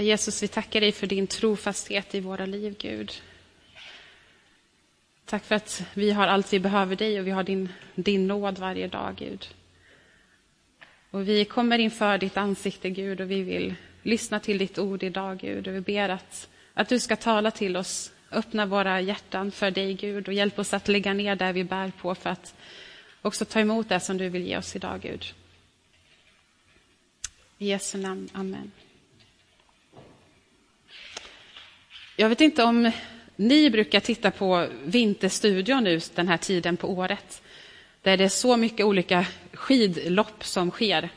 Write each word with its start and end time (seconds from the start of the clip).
Jesus, 0.00 0.42
vi 0.42 0.48
tackar 0.48 0.80
dig 0.80 0.92
för 0.92 1.06
din 1.06 1.26
trofasthet 1.26 2.14
i 2.14 2.20
våra 2.20 2.46
liv, 2.46 2.76
Gud. 2.78 3.12
Tack 5.24 5.44
för 5.44 5.54
att 5.54 5.84
vi 5.94 6.10
har 6.10 6.26
allt 6.26 6.52
vi 6.52 6.60
behöver 6.60 6.96
dig 6.96 7.20
och 7.20 7.26
vi 7.26 7.30
har 7.30 7.42
din, 7.42 7.68
din 7.94 8.26
nåd 8.26 8.58
varje 8.58 8.86
dag, 8.86 9.16
Gud. 9.16 9.48
Och 11.10 11.28
vi 11.28 11.44
kommer 11.44 11.78
inför 11.78 12.18
ditt 12.18 12.36
ansikte, 12.36 12.90
Gud, 12.90 13.20
och 13.20 13.30
vi 13.30 13.42
vill 13.42 13.74
lyssna 14.02 14.40
till 14.40 14.58
ditt 14.58 14.78
ord 14.78 15.02
idag, 15.02 15.38
Gud. 15.38 15.68
Och 15.68 15.74
vi 15.74 15.80
ber 15.80 16.08
att, 16.08 16.48
att 16.74 16.88
du 16.88 17.00
ska 17.00 17.16
tala 17.16 17.50
till 17.50 17.76
oss, 17.76 18.12
öppna 18.30 18.66
våra 18.66 19.00
hjärtan 19.00 19.50
för 19.50 19.70
dig, 19.70 19.94
Gud, 19.94 20.28
och 20.28 20.34
hjälp 20.34 20.58
oss 20.58 20.74
att 20.74 20.88
lägga 20.88 21.12
ner 21.12 21.36
det 21.36 21.52
vi 21.52 21.64
bär 21.64 21.92
på 22.00 22.14
för 22.14 22.30
att 22.30 22.54
också 23.22 23.44
ta 23.44 23.60
emot 23.60 23.88
det 23.88 24.00
som 24.00 24.18
du 24.18 24.28
vill 24.28 24.46
ge 24.46 24.56
oss 24.56 24.76
idag, 24.76 25.00
Gud. 25.00 25.24
I 27.58 27.68
Jesu 27.68 27.98
namn, 27.98 28.28
amen. 28.32 28.72
Jag 32.20 32.28
vet 32.28 32.40
inte 32.40 32.62
om 32.62 32.90
ni 33.36 33.70
brukar 33.70 34.00
titta 34.00 34.30
på 34.30 34.66
Vinterstudion 34.84 35.84
nu 35.84 36.00
den 36.14 36.28
här 36.28 36.36
tiden 36.36 36.76
på 36.76 36.88
året, 36.90 37.42
där 38.02 38.16
det 38.16 38.24
är 38.24 38.28
så 38.28 38.56
mycket 38.56 38.86
olika 38.86 39.26
skidlopp 39.52 40.44
som 40.44 40.70
sker. 40.70 41.08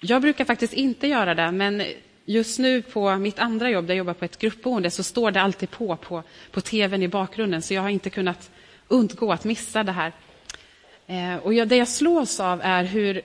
Jag 0.00 0.22
brukar 0.22 0.44
faktiskt 0.44 0.72
inte 0.72 1.06
göra 1.08 1.34
det, 1.34 1.52
men 1.52 1.82
just 2.24 2.58
nu 2.58 2.82
på 2.82 3.16
mitt 3.16 3.38
andra 3.38 3.70
jobb, 3.70 3.86
där 3.86 3.94
jag 3.94 3.98
jobbar 3.98 4.14
på 4.14 4.24
ett 4.24 4.38
gruppboende, 4.38 4.90
så 4.90 5.02
står 5.02 5.30
det 5.30 5.40
alltid 5.40 5.70
på, 5.70 5.96
på 5.96 6.22
på 6.50 6.60
tvn 6.60 7.02
i 7.02 7.08
bakgrunden, 7.08 7.62
så 7.62 7.74
jag 7.74 7.82
har 7.82 7.90
inte 7.90 8.10
kunnat 8.10 8.50
undgå 8.88 9.32
att 9.32 9.44
missa 9.44 9.82
det 9.82 9.92
här. 9.92 10.12
Eh, 11.06 11.36
och 11.36 11.54
jag, 11.54 11.68
det 11.68 11.76
jag 11.76 11.88
slås 11.88 12.40
av 12.40 12.60
är 12.62 12.84
hur, 12.84 13.22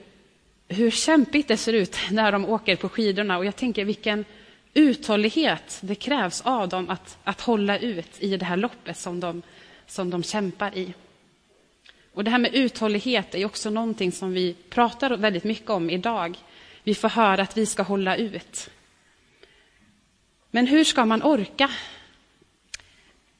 hur 0.68 0.92
kämpigt 0.92 1.48
det 1.48 1.58
ser 1.58 1.74
ut 1.74 1.98
när 2.12 2.32
de 2.32 2.46
åker 2.46 2.76
på 2.76 2.90
skidorna. 2.90 3.38
Och 3.38 3.46
jag 3.46 3.56
tänker 3.56 3.86
vilken 3.86 4.26
uthållighet 4.74 5.80
det 5.82 5.96
krävs 5.96 6.42
av 6.42 6.70
dem 6.70 6.90
att, 6.90 7.18
att 7.24 7.42
hålla 7.42 7.80
ut 7.80 8.12
i 8.20 8.38
det 8.38 8.46
här 8.46 8.58
loppet 8.58 8.98
som 8.98 9.20
de, 9.20 9.42
som 9.88 10.10
de 10.10 10.24
kämpar 10.24 10.78
i. 10.78 10.94
Och 12.14 12.24
Det 12.24 12.32
här 12.32 12.40
med 12.40 12.54
uthållighet 12.54 13.36
är 13.36 13.46
också 13.46 13.70
någonting 13.70 14.12
som 14.12 14.32
vi 14.32 14.56
pratar 14.70 15.18
väldigt 15.18 15.44
mycket 15.44 15.70
om 15.70 15.90
idag. 15.90 16.38
Vi 16.84 16.96
får 16.96 17.10
höra 17.10 17.42
att 17.42 17.58
vi 17.58 17.66
ska 17.66 17.84
hålla 17.84 18.16
ut. 18.16 18.70
Men 20.52 20.68
hur 20.68 20.84
ska 20.84 21.06
man 21.06 21.24
orka? 21.24 21.70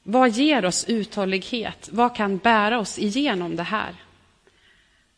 Vad 0.02 0.30
ger 0.30 0.64
oss 0.64 0.84
uthållighet? 0.88 1.88
Vad 1.92 2.16
kan 2.16 2.38
bära 2.38 2.78
oss 2.78 2.98
igenom 2.98 3.56
det 3.56 3.62
här? 3.62 3.94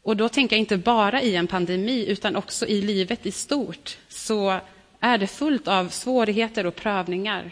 Och 0.02 0.16
då 0.16 0.28
tänker 0.28 0.56
jag 0.56 0.60
inte 0.60 0.76
bara 0.76 1.22
i 1.22 1.36
en 1.36 1.46
pandemi, 1.46 2.06
utan 2.08 2.36
också 2.36 2.66
i 2.66 2.82
livet 2.82 3.26
i 3.26 3.32
stort, 3.32 3.98
så 4.08 4.60
är 5.04 5.18
det 5.18 5.26
fullt 5.26 5.68
av 5.68 5.88
svårigheter 5.88 6.66
och 6.66 6.76
prövningar. 6.76 7.50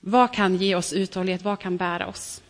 Vad 0.00 0.34
kan 0.34 0.56
ge 0.56 0.74
oss 0.74 0.92
uthållighet? 0.92 1.42
Vad 1.42 1.60
kan 1.60 1.76
bära 1.76 2.06
oss? 2.06 2.42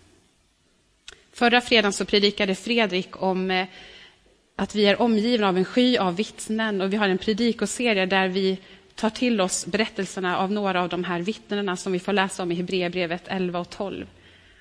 Förra 1.33 1.61
fredagen 1.61 1.93
så 1.93 2.05
predikade 2.05 2.55
Fredrik 2.55 3.23
om 3.23 3.51
eh, 3.51 3.67
att 4.57 4.75
vi 4.75 4.87
är 4.87 5.03
omgivna 5.03 5.49
av 5.49 5.57
en 5.57 5.65
sky 5.65 5.97
av 5.97 6.17
vittnen 6.17 6.81
och 6.81 6.93
vi 6.93 6.97
har 6.97 7.09
en 7.09 7.19
predikoserie 7.19 8.07
där 8.07 8.29
vi 8.29 8.59
tar 8.95 9.11
till 9.11 9.41
oss 9.41 9.67
berättelserna 9.67 10.39
av 10.39 10.53
några 10.53 10.83
av 10.83 10.89
de 10.89 11.05
här 11.05 11.21
vittnena 11.21 11.77
som 11.77 11.93
vi 11.93 11.99
får 11.99 12.13
läsa 12.13 12.43
om 12.43 12.53
i 12.53 12.55
Hebreerbrevet 12.55 13.23
11 13.27 13.61
och 13.61 13.71
12. 13.71 14.07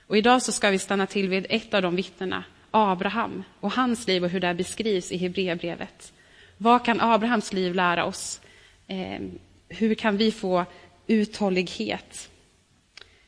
Och 0.07 0.17
idag 0.17 0.41
så 0.41 0.51
ska 0.51 0.69
vi 0.69 0.79
stanna 0.79 1.07
till 1.07 1.29
vid 1.29 1.45
ett 1.49 1.73
av 1.73 1.81
de 1.81 1.95
vittnena, 1.95 2.43
Abraham 2.71 3.43
och 3.59 3.71
hans 3.71 4.07
liv 4.07 4.23
och 4.23 4.29
hur 4.29 4.39
det 4.39 4.53
beskrivs 4.53 5.11
i 5.11 5.17
Hebreerbrevet. 5.17 6.13
Vad 6.61 6.85
kan 6.85 7.01
Abrahams 7.01 7.53
liv 7.53 7.75
lära 7.75 8.05
oss? 8.05 8.41
Eh, 8.87 9.21
hur 9.69 9.95
kan 9.95 10.17
vi 10.17 10.31
få 10.31 10.65
uthållighet? 11.07 12.29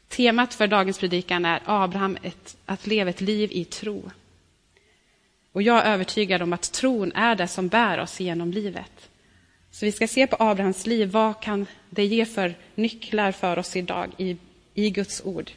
Temat 0.08 0.54
för 0.54 0.68
dagens 0.68 1.00
predikan 1.00 1.46
är 1.46 1.62
Abraham 1.66 2.18
ett, 2.24 2.58
att 2.66 2.88
leva 2.88 3.10
ett 3.10 3.22
liv 3.22 3.52
i 3.52 3.66
tro. 3.66 4.12
Och 5.52 5.62
jag 5.62 5.86
är 5.86 5.94
övertygad 5.94 6.42
om 6.42 6.54
att 6.54 6.72
tron 6.72 7.12
är 7.12 7.36
det 7.36 7.48
som 7.48 7.68
bär 7.68 8.00
oss 8.00 8.20
genom 8.20 8.52
livet. 8.52 9.10
Så 9.72 9.86
vi 9.86 9.92
ska 9.92 10.08
se 10.08 10.28
på 10.28 10.36
Abrahams 10.40 10.86
liv. 10.86 11.10
Vad 11.12 11.42
kan 11.42 11.66
det 11.90 12.06
ge 12.06 12.26
för 12.26 12.54
nycklar 12.76 13.32
för 13.32 13.60
oss 13.60 13.76
idag 13.76 14.10
i, 14.18 14.38
i 14.74 14.90
Guds 14.90 15.22
ord? 15.26 15.52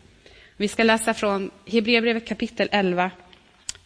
Vi 0.57 0.69
ska 0.69 0.83
läsa 0.83 1.15
från 1.15 1.51
Hebreerbrevet 1.67 2.27
kapitel 2.27 2.69
11, 2.73 3.11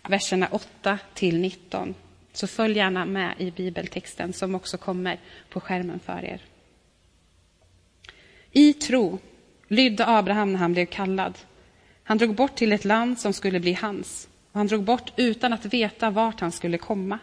verserna 0.08 0.48
8 0.50 0.98
till 1.14 1.40
19. 1.40 1.94
Så 2.38 2.46
följ 2.46 2.76
gärna 2.76 3.04
med 3.04 3.34
i 3.38 3.50
bibeltexten 3.50 4.32
som 4.32 4.54
också 4.54 4.78
kommer 4.78 5.18
på 5.48 5.60
skärmen 5.60 6.00
för 6.00 6.24
er. 6.24 6.40
I 8.52 8.72
tro 8.72 9.18
lydde 9.68 10.06
Abraham 10.06 10.52
när 10.52 10.58
han 10.58 10.72
blev 10.72 10.86
kallad. 10.86 11.38
Han 12.02 12.18
drog 12.18 12.34
bort 12.34 12.56
till 12.56 12.72
ett 12.72 12.84
land 12.84 13.18
som 13.18 13.32
skulle 13.32 13.60
bli 13.60 13.72
hans 13.72 14.28
och 14.52 14.58
han 14.58 14.66
drog 14.66 14.82
bort 14.82 15.12
utan 15.16 15.52
att 15.52 15.64
veta 15.64 16.10
vart 16.10 16.40
han 16.40 16.52
skulle 16.52 16.78
komma. 16.78 17.18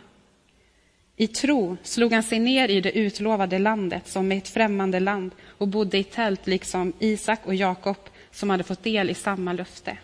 I 1.16 1.28
tro 1.28 1.78
slog 1.84 2.14
han 2.14 2.24
sig 2.24 2.40
ner 2.40 2.68
i 2.68 2.82
det 2.82 2.98
utlovade 2.98 3.60
landet 3.60 4.08
som 4.08 4.32
ett 4.32 4.48
främmande 4.48 5.00
land 5.00 5.32
och 5.58 5.68
bodde 5.68 5.98
i 5.98 6.04
tält 6.04 6.48
liksom 6.48 6.94
Isak 7.00 7.40
och 7.46 7.56
Jakob 7.56 7.98
som 8.32 8.50
hade 8.50 8.64
fått 8.64 8.84
del 8.84 9.10
i 9.10 9.14
samma 9.14 9.54
löfte. 9.54 9.98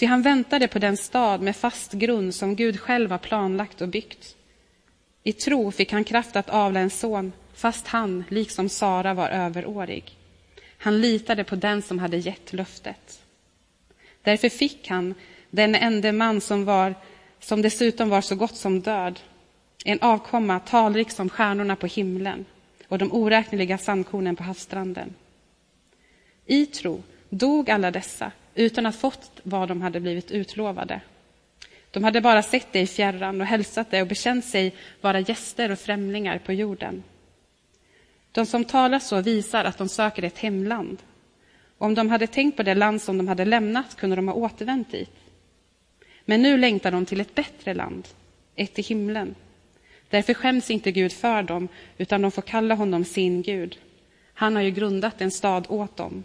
Ty 0.00 0.06
han 0.06 0.22
väntade 0.22 0.68
på 0.68 0.78
den 0.78 0.96
stad 0.96 1.40
med 1.40 1.56
fast 1.56 1.92
grund 1.92 2.34
som 2.34 2.56
Gud 2.56 2.80
själv 2.80 3.10
har 3.10 3.18
planlagt 3.18 3.80
och 3.80 3.88
byggt. 3.88 4.36
I 5.22 5.32
tro 5.32 5.70
fick 5.70 5.92
han 5.92 6.04
kraft 6.04 6.36
att 6.36 6.50
avla 6.50 6.80
en 6.80 6.90
son, 6.90 7.32
fast 7.54 7.86
han, 7.86 8.24
liksom 8.28 8.68
Sara, 8.68 9.14
var 9.14 9.28
överårig. 9.28 10.18
Han 10.78 11.00
litade 11.00 11.44
på 11.44 11.56
den 11.56 11.82
som 11.82 11.98
hade 11.98 12.16
gett 12.16 12.52
löftet. 12.52 13.22
Därför 14.22 14.48
fick 14.48 14.88
han, 14.88 15.14
den 15.50 15.74
enda 15.74 16.12
man 16.12 16.40
som, 16.40 16.64
var, 16.64 16.94
som 17.40 17.62
dessutom 17.62 18.08
var 18.08 18.20
så 18.20 18.34
gott 18.34 18.56
som 18.56 18.80
död, 18.80 19.20
en 19.84 19.98
avkomma 20.00 20.60
talrik 20.60 21.10
som 21.10 21.28
stjärnorna 21.28 21.76
på 21.76 21.86
himlen 21.86 22.44
och 22.88 22.98
de 22.98 23.12
oräkneliga 23.12 23.78
sandkornen 23.78 24.36
på 24.36 24.42
havsstranden. 24.42 25.14
I 26.46 26.66
tro 26.66 27.02
dog 27.28 27.70
alla 27.70 27.90
dessa 27.90 28.32
utan 28.54 28.86
att 28.86 28.96
fått 28.96 29.30
vad 29.42 29.68
de 29.68 29.82
hade 29.82 30.00
blivit 30.00 30.30
utlovade. 30.30 31.00
De 31.90 32.04
hade 32.04 32.20
bara 32.20 32.42
sett 32.42 32.72
det 32.72 32.80
i 32.80 32.86
fjärran 32.86 33.40
och 33.40 33.46
hälsat 33.46 33.90
det 33.90 34.02
och 34.02 34.08
bekänt 34.08 34.44
sig 34.44 34.74
vara 35.00 35.20
gäster 35.20 35.70
och 35.70 35.78
främlingar 35.78 36.38
på 36.38 36.52
jorden. 36.52 37.02
De 38.32 38.46
som 38.46 38.64
talar 38.64 38.98
så 38.98 39.20
visar 39.20 39.64
att 39.64 39.78
de 39.78 39.88
söker 39.88 40.22
ett 40.22 40.38
hemland. 40.38 40.98
Om 41.78 41.94
de 41.94 42.08
hade 42.08 42.26
tänkt 42.26 42.56
på 42.56 42.62
det 42.62 42.74
land 42.74 43.02
som 43.02 43.18
de 43.18 43.28
hade 43.28 43.44
lämnat 43.44 43.96
kunde 43.96 44.16
de 44.16 44.28
ha 44.28 44.34
återvänt 44.34 44.92
dit. 44.92 45.16
Men 46.24 46.42
nu 46.42 46.58
längtar 46.58 46.90
de 46.90 47.06
till 47.06 47.20
ett 47.20 47.34
bättre 47.34 47.74
land, 47.74 48.08
ett 48.56 48.78
i 48.78 48.82
himlen. 48.82 49.34
Därför 50.10 50.34
skäms 50.34 50.70
inte 50.70 50.92
Gud 50.92 51.12
för 51.12 51.42
dem, 51.42 51.68
utan 51.98 52.22
de 52.22 52.30
får 52.30 52.42
kalla 52.42 52.74
honom 52.74 53.04
sin 53.04 53.42
Gud. 53.42 53.78
Han 54.34 54.56
har 54.56 54.62
ju 54.62 54.70
grundat 54.70 55.20
en 55.20 55.30
stad 55.30 55.66
åt 55.68 55.96
dem. 55.96 56.24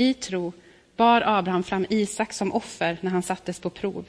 I 0.00 0.14
tro 0.14 0.52
bar 0.96 1.22
Abraham 1.26 1.62
fram 1.62 1.86
Isak 1.90 2.32
som 2.32 2.52
offer 2.52 2.98
när 3.00 3.10
han 3.10 3.22
sattes 3.22 3.60
på 3.60 3.70
prov. 3.70 4.04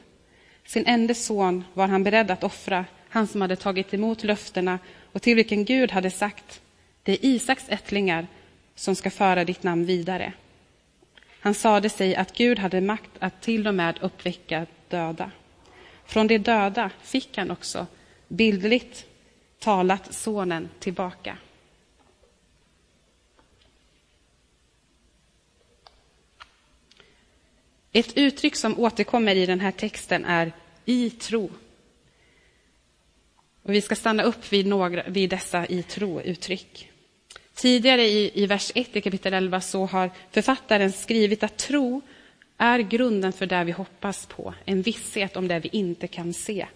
Sin 0.66 0.86
enda 0.86 1.14
son 1.14 1.64
var 1.74 1.88
han 1.88 2.04
beredd 2.04 2.32
att 2.32 2.44
offra, 2.44 2.86
han 3.10 3.28
som 3.28 3.42
hade 3.42 3.56
tagit 3.56 3.94
emot 3.94 4.24
löftena 4.24 4.80
och 5.12 5.22
till 5.22 5.36
vilken 5.36 5.66
Gud 5.66 5.92
hade 5.92 6.12
sagt, 6.12 6.62
det 7.04 7.12
är 7.12 7.26
Isaks 7.26 7.70
ättlingar 7.70 8.28
som 8.76 8.96
ska 8.96 9.10
föra 9.10 9.46
ditt 9.46 9.64
namn 9.64 9.86
vidare. 9.86 10.34
Han 11.40 11.54
sade 11.54 11.90
sig 11.90 12.16
att 12.16 12.38
Gud 12.38 12.60
hade 12.60 12.82
makt 12.82 13.12
att 13.20 13.42
till 13.42 13.68
och 13.68 13.76
med 13.76 13.98
uppväcka 14.02 14.66
döda. 14.90 15.32
Från 16.06 16.28
de 16.28 16.38
döda 16.38 16.90
fick 17.02 17.38
han 17.38 17.52
också, 17.52 17.88
bildligt 18.28 19.06
talat, 19.60 20.14
sonen 20.14 20.70
tillbaka. 20.80 21.38
Ett 27.92 28.18
uttryck 28.18 28.56
som 28.56 28.80
återkommer 28.80 29.36
i 29.36 29.46
den 29.46 29.60
här 29.60 29.72
texten 29.72 30.26
är 30.26 30.52
i 30.86 31.10
tro. 31.10 31.50
Och 33.64 33.74
vi 33.74 33.82
ska 33.82 33.96
stanna 33.96 34.24
upp 34.24 34.54
vid, 34.54 34.68
några, 34.68 35.04
vid 35.04 35.30
dessa 35.30 35.66
i 35.66 35.84
tro-uttryck. 35.84 36.92
Tidigare 37.54 38.02
i, 38.02 38.44
i 38.44 38.46
vers 38.46 38.72
1 38.76 38.96
i 38.96 39.02
kapitel 39.02 39.34
11 39.34 39.62
så 39.62 39.86
har 39.86 40.12
författaren 40.32 40.92
skrivit 40.92 41.44
att 41.44 41.58
tro 41.58 42.02
är 42.58 42.80
grunden 42.80 43.34
för 43.34 43.46
det 43.46 43.64
vi 43.64 43.72
hoppas 43.72 44.26
på, 44.26 44.54
en 44.66 44.82
visshet 44.82 45.38
om 45.38 45.48
det 45.48 45.60
vi 45.60 45.70
inte 45.72 46.08
kan 46.08 46.34
se. 46.34 46.68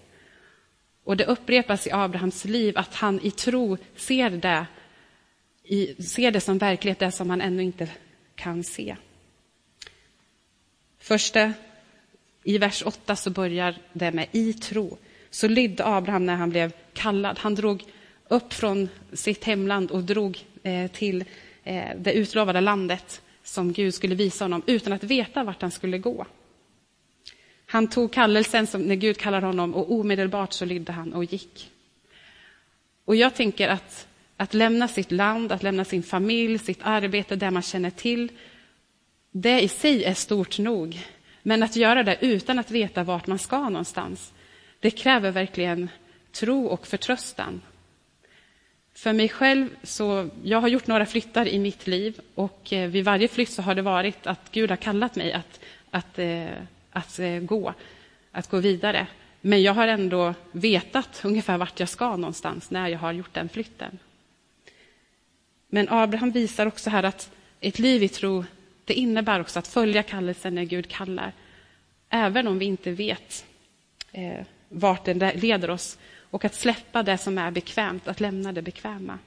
Och 1.03 1.17
det 1.17 1.25
upprepas 1.25 1.87
i 1.87 1.91
Abrahams 1.91 2.45
liv 2.45 2.77
att 2.77 2.93
han 2.95 3.19
i 3.23 3.31
tro 3.31 3.77
ser 3.95 4.29
det, 4.29 4.65
i, 5.63 6.03
ser 6.03 6.31
det 6.31 6.41
som 6.41 6.57
verklighet, 6.57 6.99
det 6.99 7.11
som 7.11 7.29
han 7.29 7.41
ännu 7.41 7.63
inte 7.63 7.89
kan 8.35 8.63
se. 8.63 8.95
Första, 11.05 11.53
I 12.43 12.57
vers 12.57 12.83
8 12.85 13.15
så 13.15 13.29
börjar 13.29 13.75
det 13.93 14.11
med 14.11 14.27
i 14.31 14.53
tro. 14.53 14.97
Så 15.29 15.47
lydde 15.47 15.85
Abraham 15.85 16.25
när 16.25 16.35
han 16.35 16.49
blev 16.49 16.71
kallad. 16.93 17.39
Han 17.39 17.55
drog 17.55 17.83
upp 18.27 18.53
från 18.53 18.89
sitt 19.13 19.43
hemland 19.43 19.91
och 19.91 20.03
drog 20.03 20.45
eh, 20.63 20.91
till 20.91 21.25
eh, 21.63 21.89
det 21.97 22.13
utlovade 22.13 22.61
landet 22.61 23.21
som 23.43 23.73
Gud 23.73 23.93
skulle 23.93 24.15
visa 24.15 24.43
honom 24.43 24.61
utan 24.65 24.93
att 24.93 25.03
veta 25.03 25.43
vart 25.43 25.61
han 25.61 25.71
skulle 25.71 25.97
gå. 25.97 26.25
Han 27.65 27.87
tog 27.87 28.13
kallelsen 28.13 28.67
som, 28.67 28.81
när 28.81 28.95
Gud 28.95 29.17
kallade 29.17 29.45
honom 29.45 29.75
och 29.75 29.91
omedelbart 29.91 30.53
så 30.53 30.65
lydde 30.65 30.91
han 30.91 31.13
och 31.13 31.23
gick. 31.23 31.71
Och 33.05 33.15
jag 33.15 33.35
tänker 33.35 33.69
att, 33.69 34.07
att 34.37 34.53
lämna 34.53 34.87
sitt 34.87 35.11
land, 35.11 35.51
att 35.51 35.63
lämna 35.63 35.85
sin 35.85 36.03
familj, 36.03 36.59
sitt 36.59 36.79
arbete, 36.81 37.35
där 37.35 37.51
man 37.51 37.61
känner 37.61 37.89
till, 37.89 38.31
det 39.37 39.61
i 39.61 39.67
sig 39.67 40.03
är 40.03 40.13
stort 40.13 40.59
nog. 40.59 40.99
Men 41.43 41.63
att 41.63 41.75
göra 41.75 42.03
det 42.03 42.17
utan 42.21 42.59
att 42.59 42.71
veta 42.71 43.03
vart 43.03 43.27
man 43.27 43.39
ska 43.39 43.69
någonstans, 43.69 44.33
det 44.79 44.91
kräver 44.91 45.31
verkligen 45.31 45.89
tro 46.31 46.65
och 46.65 46.87
förtröstan. 46.87 47.61
För 48.93 49.13
mig 49.13 49.29
själv, 49.29 49.69
så 49.83 50.29
jag 50.43 50.61
har 50.61 50.67
gjort 50.67 50.87
några 50.87 51.05
flyttar 51.05 51.47
i 51.47 51.59
mitt 51.59 51.87
liv 51.87 52.19
och 52.35 52.73
eh, 52.73 52.89
vid 52.89 53.05
varje 53.05 53.27
flytt 53.27 53.49
så 53.49 53.61
har 53.61 53.75
det 53.75 53.81
varit 53.81 54.27
att 54.27 54.51
Gud 54.51 54.69
har 54.69 54.77
kallat 54.77 55.15
mig 55.15 55.33
att, 55.33 55.59
att, 55.91 56.19
eh, 56.19 56.47
att, 56.91 57.19
att 57.19 57.45
gå, 57.45 57.73
att 58.31 58.49
gå 58.49 58.59
vidare. 58.59 59.07
Men 59.41 59.61
jag 59.61 59.73
har 59.73 59.87
ändå 59.87 60.33
vetat 60.51 61.21
ungefär 61.23 61.57
vart 61.57 61.79
jag 61.79 61.89
ska 61.89 62.15
någonstans 62.15 62.71
när 62.71 62.87
jag 62.87 62.99
har 62.99 63.11
gjort 63.11 63.33
den 63.33 63.49
flytten. 63.49 63.99
Men 65.67 65.89
Abraham 65.89 66.31
visar 66.31 66.65
också 66.65 66.89
här 66.89 67.03
att 67.03 67.31
ett 67.59 67.79
liv 67.79 68.03
i 68.03 68.09
tro, 68.09 68.45
det 68.85 68.93
innebär 68.93 69.39
också 69.39 69.59
att 69.59 69.67
följa 69.67 70.03
kallelsen 70.03 70.55
när 70.55 70.63
Gud 70.63 70.89
kallar, 70.89 71.33
även 72.09 72.47
om 72.47 72.59
vi 72.59 72.65
inte 72.65 72.91
vet 72.91 73.45
eh, 74.11 74.45
vart 74.69 75.05
den 75.05 75.17
leder 75.19 75.69
oss 75.69 75.97
och 76.19 76.45
att 76.45 76.55
släppa 76.55 77.03
det 77.03 77.17
som 77.17 77.37
är 77.37 77.51
bekvämt, 77.51 78.07
att 78.07 78.19
lämna 78.19 78.51
det 78.51 78.61
bekväma. 78.61 79.19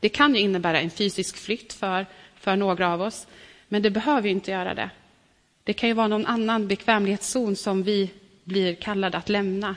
Det 0.00 0.08
kan 0.08 0.34
ju 0.34 0.40
innebära 0.40 0.80
en 0.80 0.90
fysisk 0.90 1.36
flytt 1.36 1.72
för, 1.72 2.06
för 2.34 2.56
några 2.56 2.92
av 2.92 3.02
oss, 3.02 3.26
men 3.68 3.82
det 3.82 3.90
behöver 3.90 4.28
ju 4.28 4.34
inte 4.34 4.50
göra 4.50 4.74
det. 4.74 4.90
Det 5.64 5.72
kan 5.72 5.88
ju 5.88 5.94
vara 5.94 6.08
någon 6.08 6.26
annan 6.26 6.68
bekvämlighetszon 6.68 7.56
som 7.56 7.82
vi 7.82 8.10
blir 8.44 8.74
kallade 8.74 9.18
att 9.18 9.28
lämna. 9.28 9.76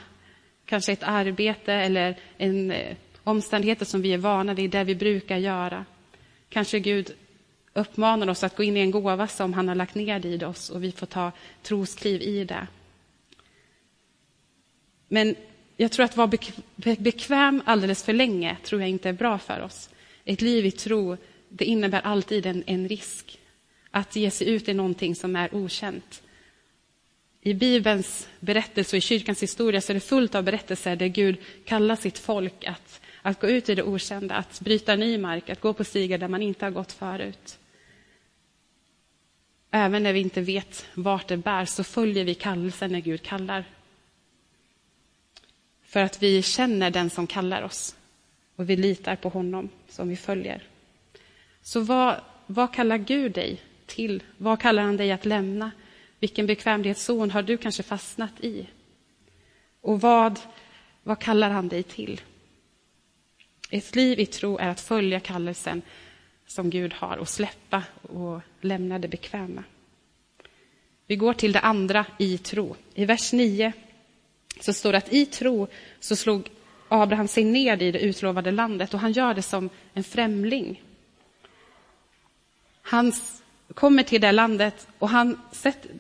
Kanske 0.65 0.91
ett 0.91 1.03
arbete 1.03 1.73
eller 1.73 2.15
en 2.37 2.71
eh, 2.71 2.95
omständigheter 3.23 3.85
som 3.85 4.01
vi 4.01 4.13
är 4.13 4.17
vana 4.17 4.53
vid, 4.53 4.71
det 4.71 4.83
vi 4.83 4.95
brukar 4.95 5.37
göra. 5.37 5.85
Kanske 6.49 6.79
Gud 6.79 7.13
uppmanar 7.73 8.29
oss 8.29 8.43
att 8.43 8.55
gå 8.55 8.63
in 8.63 8.77
i 8.77 8.79
en 8.79 8.91
gåva 8.91 9.27
som 9.27 9.53
han 9.53 9.67
har 9.67 9.75
lagt 9.75 9.95
ner 9.95 10.25
i 10.25 10.45
oss 10.45 10.69
och 10.69 10.83
vi 10.83 10.91
får 10.91 11.05
ta 11.05 11.31
troskliv 11.61 12.21
i 12.21 12.43
det. 12.43 12.67
Men 15.07 15.35
jag 15.77 15.91
tror 15.91 16.05
att 16.05 16.17
vara 16.17 16.31
bekväm 16.97 17.61
alldeles 17.65 18.03
för 18.03 18.13
länge 18.13 18.57
tror 18.63 18.81
jag 18.81 18.89
inte 18.89 19.09
är 19.09 19.13
bra 19.13 19.37
för 19.37 19.61
oss. 19.61 19.89
Ett 20.25 20.41
liv 20.41 20.65
i 20.65 20.71
tro, 20.71 21.17
det 21.49 21.65
innebär 21.65 22.01
alltid 22.01 22.45
en, 22.45 22.63
en 22.65 22.89
risk. 22.89 23.39
Att 23.91 24.15
ge 24.15 24.31
sig 24.31 24.49
ut 24.49 24.69
i 24.69 24.73
någonting 24.73 25.15
som 25.15 25.35
är 25.35 25.55
okänt. 25.55 26.21
I 27.41 27.53
Bibelns 27.53 28.29
berättelse 28.39 28.95
och 28.95 28.97
i 28.97 29.01
kyrkans 29.01 29.43
historia 29.43 29.81
så 29.81 29.91
är 29.91 29.93
det 29.93 29.99
fullt 29.99 30.35
av 30.35 30.43
berättelser 30.43 30.95
där 30.95 31.07
Gud 31.07 31.37
kallar 31.65 31.95
sitt 31.95 32.17
folk 32.17 32.65
att, 32.65 33.01
att 33.29 33.39
gå 33.39 33.47
ut 33.47 33.69
i 33.69 33.75
det 33.75 33.83
okända, 33.83 34.35
att 34.35 34.59
bryta 34.59 34.95
ny 34.95 35.17
mark, 35.17 35.49
att 35.49 35.61
gå 35.61 35.73
på 35.73 35.83
stigar 35.83 36.17
där 36.17 36.27
man 36.27 36.41
inte 36.41 36.65
har 36.65 36.71
gått 36.71 36.91
förut. 36.91 37.59
Även 39.71 40.03
när 40.03 40.13
vi 40.13 40.19
inte 40.19 40.41
vet 40.41 40.85
vart 40.93 41.27
det 41.27 41.37
bär 41.37 41.65
så 41.65 41.83
följer 41.83 42.25
vi 42.25 42.35
kallelsen 42.35 42.91
när 42.91 42.99
Gud 42.99 43.21
kallar. 43.21 43.65
För 45.83 45.99
att 45.99 46.23
vi 46.23 46.41
känner 46.41 46.91
den 46.91 47.09
som 47.09 47.27
kallar 47.27 47.61
oss 47.61 47.95
och 48.55 48.69
vi 48.69 48.75
litar 48.75 49.15
på 49.15 49.29
honom 49.29 49.69
som 49.89 50.09
vi 50.09 50.15
följer. 50.15 50.63
Så 51.61 51.79
vad, 51.79 52.21
vad 52.45 52.73
kallar 52.73 52.97
Gud 52.97 53.31
dig 53.31 53.61
till? 53.85 54.23
Vad 54.37 54.61
kallar 54.61 54.83
han 54.83 54.97
dig 54.97 55.11
att 55.11 55.25
lämna? 55.25 55.71
Vilken 56.19 56.47
bekvämlighetszon 56.47 57.31
har 57.31 57.41
du 57.41 57.57
kanske 57.57 57.83
fastnat 57.83 58.43
i? 58.43 58.67
Och 59.81 60.01
vad, 60.01 60.39
vad 61.03 61.19
kallar 61.19 61.49
han 61.49 61.67
dig 61.67 61.83
till? 61.83 62.21
Ett 63.69 63.95
liv 63.95 64.19
i 64.19 64.25
tro 64.25 64.57
är 64.57 64.69
att 64.69 64.81
följa 64.81 65.19
kallelsen 65.19 65.81
som 66.47 66.69
Gud 66.69 66.93
har 66.93 67.17
och 67.17 67.29
släppa 67.29 67.83
och 68.01 68.41
lämna 68.61 68.99
det 68.99 69.07
bekväma. 69.07 69.63
Vi 71.07 71.15
går 71.15 71.33
till 71.33 71.51
det 71.51 71.59
andra 71.59 72.05
i 72.17 72.37
tro. 72.37 72.75
I 72.93 73.05
vers 73.05 73.33
9 73.33 73.73
så 74.59 74.73
står 74.73 74.91
det 74.91 74.97
att 74.97 75.13
i 75.13 75.25
tro 75.25 75.67
så 75.99 76.15
slog 76.15 76.49
Abraham 76.87 77.27
sig 77.27 77.43
ner 77.43 77.81
i 77.81 77.91
det 77.91 77.99
utlovade 77.99 78.51
landet 78.51 78.93
och 78.93 78.99
han 78.99 79.11
gör 79.11 79.33
det 79.33 79.41
som 79.41 79.69
en 79.93 80.03
främling. 80.03 80.83
Han 82.81 83.13
kommer 83.73 84.03
till 84.03 84.21
det 84.21 84.31
landet 84.31 84.87
och 84.99 85.09
han 85.09 85.41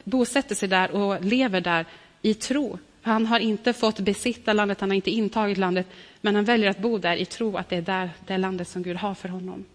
bosätter 0.03 0.55
sig 0.55 0.69
där 0.69 0.91
och 0.91 1.25
lever 1.25 1.61
där 1.61 1.85
i 2.21 2.33
tro. 2.33 2.79
Han 3.01 3.25
har 3.25 3.39
inte 3.39 3.73
fått 3.73 3.99
besitta 3.99 4.53
landet, 4.53 4.79
han 4.81 4.89
har 4.89 4.95
inte 4.95 5.11
intagit 5.11 5.57
landet, 5.57 5.87
men 6.21 6.35
han 6.35 6.45
väljer 6.45 6.69
att 6.69 6.79
bo 6.79 6.97
där 6.97 7.15
i 7.15 7.25
tro 7.25 7.57
att 7.57 7.69
det 7.69 7.75
är 7.75 7.81
där, 7.81 8.09
det 8.27 8.37
landet 8.37 8.67
som 8.67 8.83
Gud 8.83 8.97
har 8.97 9.15
för 9.15 9.29
honom. 9.29 9.65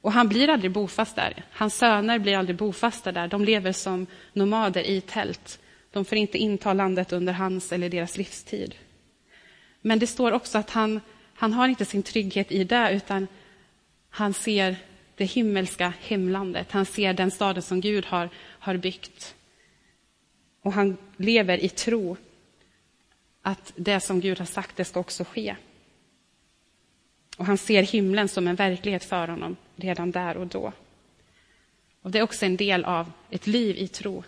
Och 0.00 0.12
han 0.12 0.28
blir 0.28 0.50
aldrig 0.50 0.70
bofast 0.70 1.16
där. 1.16 1.44
Hans 1.52 1.74
söner 1.74 2.18
blir 2.18 2.36
aldrig 2.36 2.56
bofasta 2.56 3.12
där. 3.12 3.28
De 3.28 3.44
lever 3.44 3.72
som 3.72 4.06
nomader 4.32 4.82
i 4.82 5.00
tält. 5.00 5.58
De 5.90 6.04
får 6.04 6.18
inte 6.18 6.38
inta 6.38 6.72
landet 6.72 7.12
under 7.12 7.32
hans 7.32 7.72
eller 7.72 7.88
deras 7.88 8.16
livstid. 8.16 8.74
Men 9.80 9.98
det 9.98 10.06
står 10.06 10.32
också 10.32 10.58
att 10.58 10.70
han, 10.70 11.00
han 11.34 11.52
har 11.52 11.68
inte 11.68 11.84
sin 11.84 12.02
trygghet 12.02 12.52
i 12.52 12.64
det, 12.64 12.90
utan 12.92 13.26
han 14.10 14.34
ser 14.34 14.76
det 15.16 15.24
himmelska 15.24 15.92
hemlandet. 16.00 16.72
Han 16.72 16.86
ser 16.86 17.12
den 17.12 17.30
staden 17.30 17.62
som 17.62 17.80
Gud 17.80 18.04
har, 18.04 18.30
har 18.36 18.76
byggt. 18.76 19.34
Och 20.64 20.72
han 20.72 20.96
lever 21.16 21.64
i 21.64 21.68
tro 21.68 22.16
att 23.42 23.72
det 23.76 24.00
som 24.00 24.20
Gud 24.20 24.38
har 24.38 24.46
sagt, 24.46 24.76
det 24.76 24.84
ska 24.84 25.00
också 25.00 25.24
ske. 25.24 25.56
Och 27.36 27.46
han 27.46 27.58
ser 27.58 27.82
himlen 27.82 28.28
som 28.28 28.48
en 28.48 28.56
verklighet 28.56 29.04
för 29.04 29.28
honom 29.28 29.56
redan 29.76 30.10
där 30.10 30.36
och 30.36 30.46
då. 30.46 30.72
Och 32.02 32.10
Det 32.10 32.18
är 32.18 32.22
också 32.22 32.46
en 32.46 32.56
del 32.56 32.84
av 32.84 33.12
ett 33.30 33.46
liv 33.46 33.76
i 33.76 33.88
tro. 33.88 34.24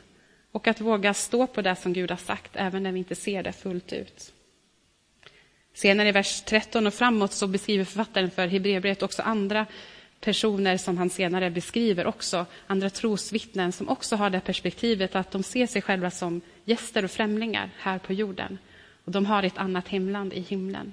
Och 0.52 0.66
att 0.66 0.80
våga 0.80 1.14
stå 1.14 1.46
på 1.46 1.62
det 1.62 1.76
som 1.76 1.92
Gud 1.92 2.10
har 2.10 2.18
sagt, 2.18 2.50
även 2.54 2.82
när 2.82 2.92
vi 2.92 2.98
inte 2.98 3.14
ser 3.14 3.42
det 3.42 3.52
fullt 3.52 3.92
ut. 3.92 4.32
Senare 5.74 6.08
i 6.08 6.12
vers 6.12 6.42
13 6.42 6.86
och 6.86 6.94
framåt 6.94 7.32
så 7.32 7.46
beskriver 7.46 7.84
författaren 7.84 8.30
för 8.30 8.46
Hebreerbrevet 8.46 9.02
också 9.02 9.22
andra 9.22 9.66
personer 10.20 10.76
som 10.76 10.98
han 10.98 11.10
senare 11.10 11.50
beskriver 11.50 12.06
också, 12.06 12.46
andra 12.66 12.90
trosvittnen 12.90 13.72
som 13.72 13.88
också 13.88 14.16
har 14.16 14.30
det 14.30 14.40
perspektivet 14.40 15.16
att 15.16 15.30
de 15.30 15.42
ser 15.42 15.66
sig 15.66 15.82
själva 15.82 16.10
som 16.10 16.40
gäster 16.64 17.04
och 17.04 17.10
främlingar 17.10 17.70
här 17.78 17.98
på 17.98 18.12
jorden. 18.12 18.58
Och 19.04 19.12
de 19.12 19.26
har 19.26 19.42
ett 19.42 19.58
annat 19.58 19.88
hemland 19.88 20.32
i 20.32 20.40
himlen. 20.40 20.92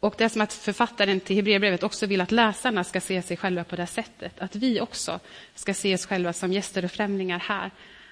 Och 0.00 0.14
det 0.18 0.24
är 0.24 0.28
som 0.28 0.40
att 0.40 0.52
författaren 0.52 1.20
till 1.20 1.36
Hebreerbrevet 1.36 1.82
också 1.82 2.06
vill 2.06 2.20
att 2.20 2.32
läsarna 2.32 2.84
ska 2.84 3.00
se 3.00 3.22
sig 3.22 3.36
själva 3.36 3.64
på 3.64 3.76
det 3.76 3.86
sättet. 3.86 4.40
Att 4.40 4.56
vi 4.56 4.80
också 4.80 5.20
ska 5.54 5.74
se 5.74 5.94
oss 5.94 6.06
själva 6.06 6.32
som 6.32 6.52
gäster 6.52 6.84
och 6.84 6.90
främlingar 6.90 7.38
här. 7.38 7.70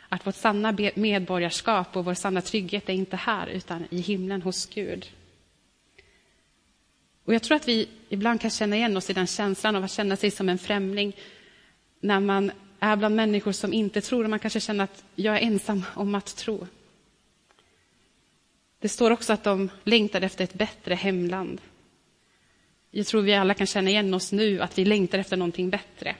Att 0.09 0.27
vårt 0.27 0.35
sanna 0.35 0.77
medborgarskap 0.95 1.97
och 1.97 2.05
vår 2.05 2.15
sanna 2.15 2.41
trygghet 2.41 2.89
är 2.89 2.93
inte 2.93 3.17
här, 3.17 3.47
utan 3.47 3.85
i 3.91 4.01
himlen 4.01 4.43
hos 4.43 4.67
Gud. 4.67 5.07
Och 7.29 7.35
jag 7.35 7.43
tror 7.43 7.57
att 7.57 7.69
vi 7.69 7.89
ibland 8.09 8.41
kan 8.41 8.51
känna 8.51 8.77
igen 8.77 8.97
oss 8.97 9.11
i 9.11 9.13
den 9.13 9.27
känslan 9.27 9.77
av 9.77 9.85
att 9.85 9.91
känna 9.91 10.17
sig 10.17 10.31
som 10.31 10.49
en 10.49 10.59
främling 10.59 11.17
när 12.01 12.21
man 12.21 12.53
är 12.81 12.97
bland 12.97 13.17
människor 13.17 13.53
som 13.53 13.73
inte 13.73 14.01
tror 14.01 14.25
och 14.25 14.31
man 14.31 14.39
kanske 14.39 14.61
känner 14.61 14.85
att 14.85 15.05
jag 15.15 15.37
är 15.37 15.41
ensam 15.41 15.85
om 15.95 16.15
att 16.15 16.37
tro. 16.37 16.67
Det 18.81 18.89
står 18.89 19.11
också 19.11 19.33
att 19.33 19.45
de 19.45 19.71
längtar 19.85 20.23
efter 20.23 20.45
ett 20.45 20.55
bättre 20.55 20.95
hemland. 20.95 21.61
Jag 22.91 23.07
tror 23.07 23.23
vi 23.23 23.35
alla 23.35 23.55
kan 23.55 23.67
känna 23.67 23.91
igen 23.91 24.15
oss 24.15 24.33
nu, 24.33 24.61
att 24.61 24.79
vi 24.79 24.85
längtar 24.85 25.19
efter 25.19 25.37
någonting 25.37 25.71
bättre. 25.71 26.17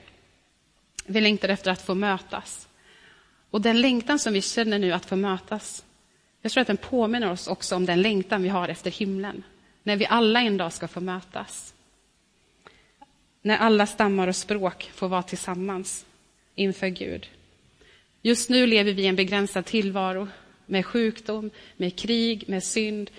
Vi 1.05 1.21
längtar 1.21 1.49
efter 1.49 1.71
att 1.71 1.81
få 1.81 1.95
mötas. 1.95 2.67
Och 3.49 3.61
den 3.61 3.81
längtan 3.81 4.19
som 4.19 4.33
vi 4.33 4.41
känner 4.41 4.79
nu 4.79 4.91
att 4.91 5.05
få 5.05 5.15
mötas, 5.15 5.85
jag 6.41 6.51
tror 6.51 6.61
att 6.61 6.67
den 6.67 6.77
påminner 6.77 7.31
oss 7.31 7.47
också 7.47 7.75
om 7.75 7.85
den 7.85 8.01
längtan 8.01 8.43
vi 8.43 8.49
har 8.49 8.67
efter 8.67 8.91
himlen. 8.91 9.43
När 9.89 9.97
vi 9.97 10.05
alla 10.05 10.41
en 10.41 10.57
dag 10.57 10.73
ska 10.73 10.87
få 10.87 10.99
mötas. 10.99 11.73
När 13.41 13.57
alla 13.57 13.87
stammar 13.87 14.27
och 14.27 14.35
språk 14.35 14.89
får 14.93 15.07
vara 15.07 15.23
tillsammans 15.23 16.05
inför 16.55 16.87
Gud. 16.87 17.29
Just 18.21 18.49
nu 18.49 18.67
lever 18.67 18.93
vi 18.93 19.03
i 19.03 19.07
en 19.07 19.15
begränsad 19.15 19.65
tillvaro 19.65 20.27
med 20.65 20.85
sjukdom, 20.85 21.49
med 21.77 21.99
krig, 21.99 22.43
med 22.47 22.63
synd. 22.63 23.11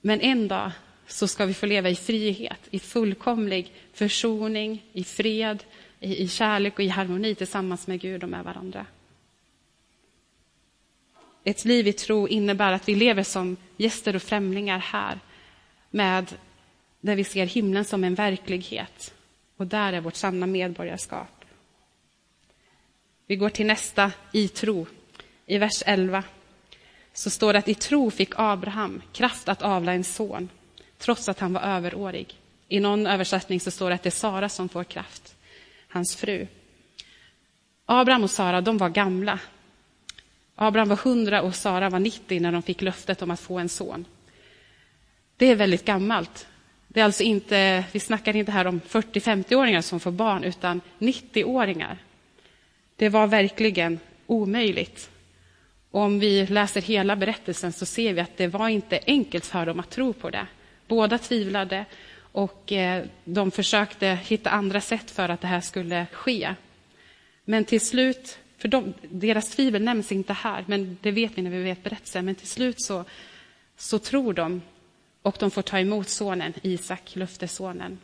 Men 0.00 0.20
en 0.20 0.48
dag 0.48 0.70
så 1.06 1.28
ska 1.28 1.46
vi 1.46 1.54
få 1.54 1.66
leva 1.66 1.88
i 1.88 1.96
frihet, 1.96 2.60
i 2.70 2.78
fullkomlig 2.78 3.72
försoning, 3.92 4.84
i 4.92 5.04
fred, 5.04 5.64
i, 6.00 6.22
i 6.22 6.28
kärlek 6.28 6.74
och 6.74 6.84
i 6.84 6.88
harmoni 6.88 7.34
tillsammans 7.34 7.86
med 7.86 8.00
Gud 8.00 8.22
och 8.22 8.30
med 8.30 8.44
varandra. 8.44 8.86
Ett 11.44 11.64
liv 11.64 11.88
i 11.88 11.92
tro 11.92 12.28
innebär 12.28 12.72
att 12.72 12.88
vi 12.88 12.94
lever 12.94 13.22
som 13.22 13.56
gäster 13.76 14.16
och 14.16 14.22
främlingar 14.22 14.78
här, 14.78 15.20
med 15.90 16.34
där 17.00 17.16
vi 17.16 17.24
ser 17.24 17.46
himlen 17.46 17.84
som 17.84 18.04
en 18.04 18.14
verklighet. 18.14 19.14
Och 19.56 19.66
där 19.66 19.92
är 19.92 20.00
vårt 20.00 20.14
sanna 20.14 20.46
medborgarskap. 20.46 21.44
Vi 23.26 23.36
går 23.36 23.50
till 23.50 23.66
nästa 23.66 24.12
i 24.32 24.48
tro. 24.48 24.86
I 25.46 25.58
vers 25.58 25.82
11 25.86 26.24
så 27.12 27.30
står 27.30 27.52
det 27.52 27.58
att 27.58 27.68
i 27.68 27.74
tro 27.74 28.10
fick 28.10 28.32
Abraham 28.36 29.02
kraft 29.12 29.48
att 29.48 29.62
avla 29.62 29.92
en 29.92 30.04
son, 30.04 30.48
trots 30.98 31.28
att 31.28 31.38
han 31.38 31.52
var 31.52 31.60
överårig. 31.60 32.38
I 32.68 32.80
någon 32.80 33.06
översättning 33.06 33.60
så 33.60 33.70
står 33.70 33.88
det 33.88 33.94
att 33.94 34.02
det 34.02 34.08
är 34.08 34.10
Sara 34.10 34.48
som 34.48 34.68
får 34.68 34.84
kraft, 34.84 35.34
hans 35.88 36.16
fru. 36.16 36.46
Abraham 37.86 38.24
och 38.24 38.30
Sara, 38.30 38.60
de 38.60 38.78
var 38.78 38.88
gamla. 38.88 39.38
Abraham 40.54 40.88
var 40.88 40.96
100 40.96 41.42
och 41.42 41.54
Sara 41.54 41.90
var 41.90 41.98
90 41.98 42.40
när 42.40 42.52
de 42.52 42.62
fick 42.62 42.82
löftet 42.82 43.22
om 43.22 43.30
att 43.30 43.40
få 43.40 43.58
en 43.58 43.68
son. 43.68 44.04
Det 45.40 45.46
är 45.46 45.56
väldigt 45.56 45.84
gammalt. 45.84 46.46
Det 46.88 47.00
är 47.00 47.04
alltså 47.04 47.22
inte, 47.22 47.84
vi 47.92 48.00
snackar 48.00 48.36
inte 48.36 48.52
här 48.52 48.66
om 48.66 48.80
40-50-åringar 48.88 49.80
som 49.80 50.00
får 50.00 50.10
barn, 50.10 50.44
utan 50.44 50.80
90-åringar. 50.98 51.98
Det 52.96 53.08
var 53.08 53.26
verkligen 53.26 54.00
omöjligt. 54.26 55.10
Om 55.90 56.20
vi 56.20 56.46
läser 56.46 56.82
hela 56.82 57.16
berättelsen 57.16 57.72
så 57.72 57.86
ser 57.86 58.14
vi 58.14 58.20
att 58.20 58.36
det 58.36 58.46
var 58.46 58.68
inte 58.68 59.00
enkelt 59.06 59.46
för 59.46 59.66
dem 59.66 59.80
att 59.80 59.90
tro 59.90 60.12
på 60.12 60.30
det. 60.30 60.46
Båda 60.88 61.18
tvivlade 61.18 61.84
och 62.32 62.72
eh, 62.72 63.04
de 63.24 63.50
försökte 63.50 64.06
hitta 64.06 64.50
andra 64.50 64.80
sätt 64.80 65.10
för 65.10 65.28
att 65.28 65.40
det 65.40 65.46
här 65.46 65.60
skulle 65.60 66.06
ske. 66.12 66.54
Men 67.44 67.64
till 67.64 67.80
slut, 67.80 68.38
för 68.58 68.68
de, 68.68 68.94
deras 69.02 69.50
tvivel 69.50 69.82
nämns 69.82 70.12
inte 70.12 70.32
här, 70.32 70.64
men 70.66 70.98
det 71.00 71.10
vet 71.10 71.32
vi 71.34 71.42
när 71.42 71.50
vi 71.50 71.62
vet 71.62 71.82
berättelsen, 71.82 72.24
men 72.24 72.34
till 72.34 72.48
slut 72.48 72.82
så, 72.82 73.04
så 73.76 73.98
tror 73.98 74.32
de 74.32 74.60
och 75.22 75.36
de 75.38 75.50
får 75.50 75.62
ta 75.62 75.78
emot 75.78 76.08
sonen 76.08 76.52
Isak, 76.62 77.16
löftessonen. 77.16 77.98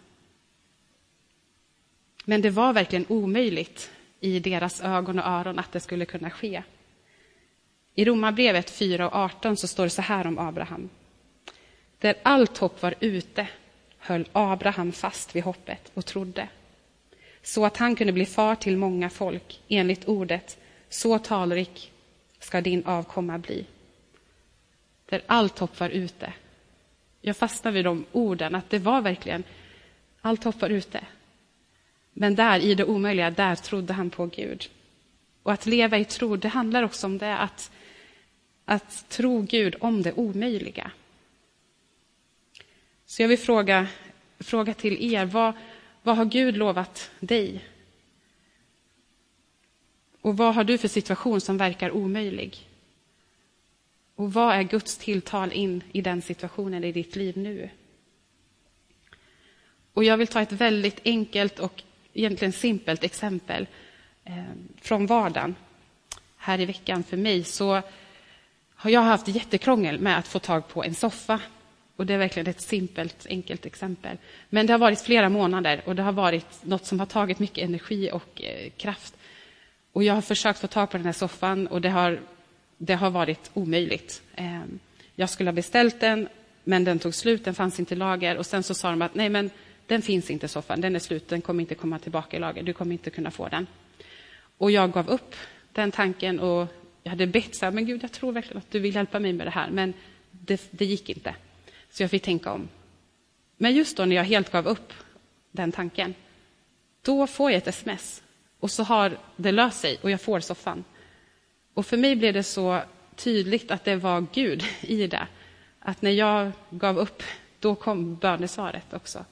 Men 2.25 2.43
det 2.43 2.51
var 2.51 2.73
verkligen 2.73 3.07
omöjligt 3.09 3.91
i 4.21 4.41
deras 4.41 4.81
ögon 4.81 5.19
och 5.19 5.27
öron 5.27 5.59
att 5.59 5.73
det 5.73 5.81
skulle 5.81 6.05
kunna 6.05 6.31
ske. 6.31 6.63
I 7.95 8.05
Romarbrevet 8.05 8.71
4 8.71 9.09
och 9.09 9.15
18 9.15 9.57
så 9.57 9.69
står 9.69 9.85
det 9.85 9.91
så 9.91 10.03
här 10.03 10.27
om 10.27 10.39
Abraham. 10.39 10.89
Där 11.99 12.15
allt 12.23 12.59
hopp 12.59 12.83
var 12.83 12.95
ute 13.01 13.49
höll 13.99 14.29
Abraham 14.33 14.93
fast 14.93 15.37
vid 15.37 15.45
hoppet 15.45 15.91
och 15.95 16.07
trodde 16.07 16.49
så 17.47 17.65
att 17.65 17.77
han 17.77 17.97
kunde 17.97 18.13
bli 18.13 18.27
far 18.27 18.55
till 18.55 18.77
många 18.77 19.11
folk 19.11 19.61
enligt 19.69 20.09
ordet 20.09 20.59
så 20.89 21.19
talrik 21.19 21.93
ska 22.39 22.61
din 22.61 22.85
avkomma 22.87 23.39
bli. 23.39 23.67
Där 25.09 25.23
allt 25.27 25.59
hopp 25.59 25.81
var 25.81 25.89
ute. 25.89 26.33
Jag 27.27 27.37
fastnar 27.37 27.73
vid 27.73 27.85
de 27.85 28.05
orden, 28.13 28.55
att 28.55 28.71
det 28.71 28.79
var 28.79 29.01
verkligen 29.01 29.45
allt 30.21 30.45
hoppar 30.45 30.71
ute. 30.71 31.05
Men 32.13 32.35
där, 32.35 32.61
i 32.61 32.75
det 32.75 32.85
omöjliga, 32.85 33.31
där 33.31 33.57
trodde 33.57 33.93
han 33.93 34.11
på 34.11 34.27
Gud. 34.27 34.71
Och 35.43 35.53
att 35.53 35.67
leva 35.67 35.99
i 35.99 36.05
tro, 36.05 36.37
det 36.37 36.49
handlar 36.49 36.83
också 36.83 37.07
om 37.07 37.19
det, 37.19 37.39
att, 37.39 37.71
att 38.65 39.09
tro 39.09 39.43
Gud 39.43 39.77
om 39.81 40.03
det 40.03 40.13
omöjliga. 40.13 40.91
Så 43.07 43.23
jag 43.23 43.29
vill 43.29 43.39
fråga, 43.39 43.87
fråga 44.39 44.75
till 44.75 45.15
er, 45.15 45.25
vad, 45.25 45.53
vad 46.03 46.17
har 46.17 46.25
Gud 46.25 46.57
lovat 46.57 47.11
dig? 47.21 47.65
Och 50.21 50.37
vad 50.37 50.55
har 50.55 50.65
du 50.65 50.79
för 50.79 50.89
situation 50.89 51.41
som 51.41 51.59
verkar 51.59 51.91
omöjlig? 51.91 52.66
Och 54.17 54.33
vad 54.33 54.55
är 54.55 54.63
Guds 54.63 54.99
tilltal 54.99 55.53
in 55.53 55.83
i 55.93 56.01
den 56.01 56.23
situationen 56.23 56.85
i 56.85 56.93
ditt 56.93 57.17
liv 57.17 57.39
nu? 57.39 57.71
Och 59.93 60.05
jag 60.05 60.17
vill 60.17 60.27
ta 60.27 60.41
ett 60.41 60.53
väldigt 60.53 61.01
enkelt 61.05 61.59
och 61.59 61.83
egentligen 62.13 62.53
simpelt 62.53 63.05
exempel 63.05 63.67
eh, 64.25 64.45
från 64.81 65.07
vardagen. 65.07 65.55
Här 66.37 66.61
i 66.61 66.67
veckan 66.67 67.03
för 67.03 67.17
mig 67.17 67.45
så 67.45 67.83
har 68.75 68.91
jag 68.91 69.01
haft 69.01 69.29
jättekrångel 69.29 70.01
med 70.01 70.19
att 70.19 70.29
få 70.29 70.39
tag 70.39 70.69
på 70.69 70.85
en 70.85 70.95
soffa. 70.95 71.41
Och 71.97 72.07
Det 72.07 72.15
är 72.15 72.19
verkligen 72.19 72.47
ett 72.47 72.61
simpelt, 72.61 73.27
enkelt 73.31 73.67
exempel. 73.67 74.17
Men 74.49 74.67
det 74.67 74.73
har 74.73 74.79
varit 74.79 75.01
flera 75.01 75.29
månader 75.29 75.83
och 75.87 75.97
det 75.97 76.03
har 76.03 76.13
varit 76.13 76.65
något 76.65 76.87
som 76.87 76.99
har 76.99 77.07
tagit 77.07 77.39
mycket 77.39 77.65
energi 77.65 78.11
och 78.13 78.43
eh, 78.43 78.71
kraft. 78.71 79.15
Och 79.93 80.05
Jag 80.05 80.15
har 80.15 80.23
försökt 80.23 80.59
få 80.59 80.67
tag 80.67 80.91
på 80.91 80.97
den 80.97 81.07
här 81.07 81.13
soffan 81.13 81.67
och 81.67 81.81
det 81.81 81.91
har, 81.91 82.21
det 82.79 82.95
har 82.95 83.11
varit 83.11 83.51
omöjligt. 83.55 84.23
Ehm, 84.35 84.79
jag 85.15 85.31
skulle 85.31 85.51
ha 85.51 85.55
beställt 85.55 86.01
den, 86.01 86.29
men 86.65 86.85
den 86.85 86.99
tog 86.99 87.15
slut, 87.15 87.45
den 87.45 87.55
fanns 87.55 87.81
inte 87.81 87.95
i 87.95 87.97
lager. 87.97 88.37
Och 88.37 88.47
Sen 88.47 88.63
så 88.63 88.75
sa 88.75 88.91
de 88.91 89.03
att 89.03 89.15
nej, 89.15 89.29
men 89.29 89.51
den 89.87 90.03
finns 90.03 90.31
inte, 90.31 90.47
i 90.47 90.49
soffan, 90.49 90.81
den 90.81 90.97
är 90.97 90.99
slut, 90.99 91.29
den 91.29 91.41
kommer 91.41 91.61
inte 91.61 91.75
komma 91.75 91.99
tillbaka 91.99 92.37
i 92.37 92.41
lager, 92.41 92.63
du 92.63 92.73
kommer 92.73 92.93
inte 92.93 93.11
kunna 93.11 93.31
få 93.31 93.49
den. 93.49 93.67
Och 94.59 94.71
jag 94.71 94.93
gav 94.93 95.09
upp 95.09 95.35
den 95.73 95.93
tanken 95.93 96.41
och 96.41 96.67
jag 97.03 97.11
hade 97.11 97.27
bett 97.27 97.57
så 97.57 97.65
här, 97.65 97.73
men 97.73 97.87
Gud, 97.87 98.03
jag 98.03 98.13
tror 98.13 98.33
verkligen 98.33 98.59
att 98.59 98.71
du 98.71 98.79
vill 98.79 98.95
hjälpa 98.95 99.19
mig 99.19 99.33
med 99.33 99.47
det 99.47 99.51
här, 99.51 99.71
men 99.71 99.95
det, 100.31 100.69
det 100.71 100.85
gick 100.85 101.09
inte. 101.09 101.35
Så 101.91 102.03
jag 102.03 102.11
fick 102.11 102.23
tänka 102.23 102.53
om. 102.53 102.69
Men 103.57 103.75
just 103.75 103.97
då 103.97 104.05
när 104.05 104.17
jag 104.17 104.25
helt 104.25 104.53
gav 104.53 104.67
upp 104.67 104.93
den 105.51 105.73
tanken, 105.73 106.15
då 107.03 107.27
får 107.27 107.51
jag 107.51 107.59
ett 107.59 107.67
sms 107.67 108.23
och 108.61 108.71
så 108.71 108.83
har 108.83 109.19
det 109.37 109.53
löst 109.53 109.81
sig 109.81 109.99
och 110.03 110.11
jag 110.11 110.21
får 110.21 110.41
soffan. 110.41 110.85
Och 111.77 111.87
för 111.87 111.97
mig 111.97 112.17
blev 112.17 112.33
det 112.35 112.43
så 112.43 112.83
tydligt 113.17 113.71
att 113.71 113.85
det 113.85 113.97
var 113.97 114.27
Gud 114.33 114.65
i 114.81 115.07
det. 115.07 115.27
Att 115.79 116.03
när 116.03 116.11
jag 116.11 116.53
gav 116.71 116.99
upp, 116.99 117.23
då 117.61 117.75
kom 117.75 118.17
bönesvaret 118.17 118.93
också. 118.93 119.25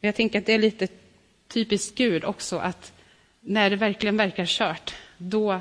Jag 0.00 0.14
tänker 0.14 0.38
att 0.38 0.46
det 0.46 0.52
är 0.52 0.58
lite 0.58 0.88
typiskt 1.48 1.98
Gud 1.98 2.24
också, 2.24 2.58
att 2.58 2.92
när 3.40 3.70
det 3.70 3.76
verkligen 3.76 4.16
verkar 4.16 4.46
kört, 4.46 4.94
då, 5.18 5.60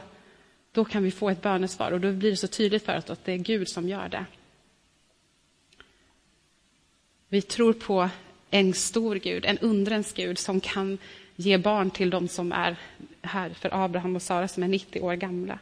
då 0.72 0.86
kan 0.86 1.04
vi 1.04 1.12
få 1.12 1.30
ett 1.30 1.42
bönesvar. 1.42 1.92
Och 1.92 2.02
då 2.02 2.12
blir 2.12 2.32
det 2.32 2.38
så 2.38 2.48
tydligt 2.48 2.86
för 2.86 2.98
oss 2.98 3.10
att 3.10 3.26
det 3.26 3.32
är 3.32 3.38
Gud 3.38 3.70
som 3.70 3.90
gör 3.90 4.10
det. 4.10 4.26
Vi 7.30 7.42
tror 7.42 7.74
på 7.74 8.10
en 8.50 8.74
stor 8.74 9.16
Gud, 9.16 9.46
en 9.46 9.58
undrens 9.58 10.14
Gud 10.14 10.38
som 10.38 10.60
kan 10.60 10.98
ge 11.36 11.58
barn 11.58 11.92
till 11.92 12.10
de 12.10 12.28
som 12.28 12.52
är 12.52 12.76
här, 13.22 13.50
för 13.50 13.84
Abraham 13.84 14.16
och 14.16 14.22
Sara 14.22 14.48
som 14.48 14.64
är 14.64 14.68
90 14.68 15.02
år 15.02 15.16
gamla. 15.16 15.60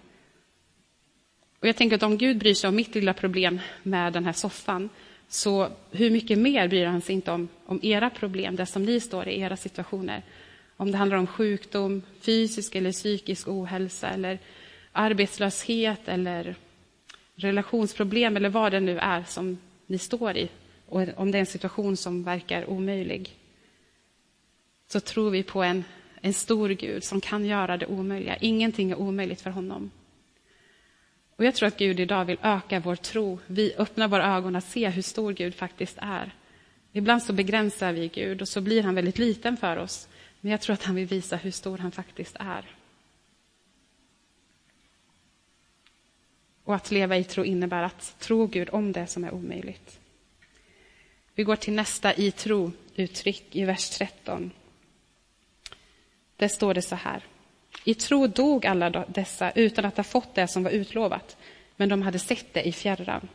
Och 1.60 1.68
jag 1.68 1.76
tänker 1.76 1.96
att 1.96 2.04
om 2.04 2.18
Gud 2.18 2.38
bryr 2.38 2.54
sig 2.54 2.68
om 2.68 2.76
mitt 2.76 2.96
lilla 2.96 3.14
problem 3.14 3.60
med 3.84 4.14
den 4.14 4.26
här 4.26 4.34
soffan, 4.34 4.90
så 5.28 5.70
hur 5.92 6.12
mycket 6.12 6.38
mer 6.38 6.68
bryr 6.68 6.86
han 6.86 7.02
sig 7.02 7.16
inte 7.16 7.32
om, 7.32 7.48
om 7.66 7.80
era 7.84 8.10
problem, 8.10 8.56
det 8.56 8.66
som 8.66 8.84
ni 8.84 9.00
står 9.00 9.28
i, 9.28 9.40
era 9.40 9.58
situationer? 9.58 10.24
Om 10.78 10.92
det 10.92 10.98
handlar 10.98 11.18
om 11.18 11.28
sjukdom, 11.28 12.02
fysisk 12.22 12.76
eller 12.76 12.92
psykisk 12.92 13.48
ohälsa, 13.48 14.10
eller 14.10 14.40
arbetslöshet, 14.92 16.08
eller 16.08 16.56
relationsproblem, 17.36 18.38
eller 18.38 18.50
vad 18.50 18.72
det 18.72 18.80
nu 18.80 18.98
är 18.98 19.24
som 19.24 19.58
ni 19.88 19.98
står 19.98 20.38
i, 20.38 20.50
och 20.86 21.02
om 21.16 21.32
det 21.32 21.38
är 21.38 21.40
en 21.40 21.46
situation 21.46 21.98
som 21.98 22.24
verkar 22.24 22.70
omöjlig, 22.70 23.36
så 24.88 25.00
tror 25.00 25.30
vi 25.30 25.44
på 25.44 25.64
en, 25.64 25.84
en 26.22 26.34
stor 26.34 26.70
Gud 26.70 27.04
som 27.04 27.22
kan 27.22 27.46
göra 27.46 27.78
det 27.78 27.86
omöjliga. 27.86 28.38
Ingenting 28.38 28.92
är 28.92 29.00
omöjligt 29.00 29.42
för 29.42 29.50
honom. 29.50 29.92
Och 31.38 31.46
Jag 31.46 31.56
tror 31.56 31.68
att 31.68 31.78
Gud 31.78 32.00
idag 32.00 32.26
vill 32.26 32.40
öka 32.42 32.80
vår 32.80 32.96
tro. 32.96 33.40
Vi 33.48 33.74
öppnar 33.78 34.08
våra 34.08 34.36
ögon 34.36 34.56
att 34.56 34.64
se 34.64 34.90
hur 34.90 35.02
stor 35.02 35.34
Gud 35.34 35.56
faktiskt 35.56 35.98
är. 36.02 36.32
Ibland 36.92 37.24
så 37.24 37.34
begränsar 37.34 37.94
vi 37.94 38.08
Gud 38.08 38.42
och 38.42 38.48
så 38.48 38.62
blir 38.62 38.84
han 38.84 38.96
väldigt 38.96 39.20
liten 39.20 39.58
för 39.58 39.78
oss. 39.78 40.08
Men 40.42 40.52
jag 40.52 40.62
tror 40.62 40.74
att 40.74 40.84
han 40.84 40.96
vill 40.96 41.08
visa 41.08 41.36
hur 41.36 41.52
stor 41.52 41.78
han 41.78 41.92
faktiskt 41.92 42.36
är. 42.40 42.66
Och 46.64 46.76
att 46.76 46.92
leva 46.92 47.18
i 47.18 47.24
tro 47.24 47.46
innebär 47.46 47.84
att 47.84 48.20
tro 48.20 48.48
Gud 48.48 48.70
om 48.72 48.92
det 48.92 49.08
som 49.08 49.24
är 49.24 49.34
omöjligt. 49.34 50.00
Vi 51.36 51.44
går 51.44 51.56
till 51.56 51.74
nästa 51.74 52.14
i 52.14 52.32
tro-uttryck 52.32 53.56
i 53.56 53.66
vers 53.66 53.90
13. 53.90 54.52
Där 56.38 56.48
står 56.48 56.74
det 56.74 56.82
så 56.82 56.96
här. 56.96 57.24
I 57.88 57.94
tro 57.94 58.28
dog 58.28 58.66
alla 58.66 58.90
dessa 58.90 59.52
utan 59.52 59.86
att 59.86 59.98
ha 59.98 60.04
fått 60.04 60.36
det 60.36 60.48
som 60.48 60.64
var 60.64 60.72
utlovat, 60.72 61.38
men 61.76 61.90
de 61.90 62.02
hade 62.02 62.20
sett 62.20 62.54
det 62.54 62.68
i 62.68 62.72
fjärran. 62.72 63.28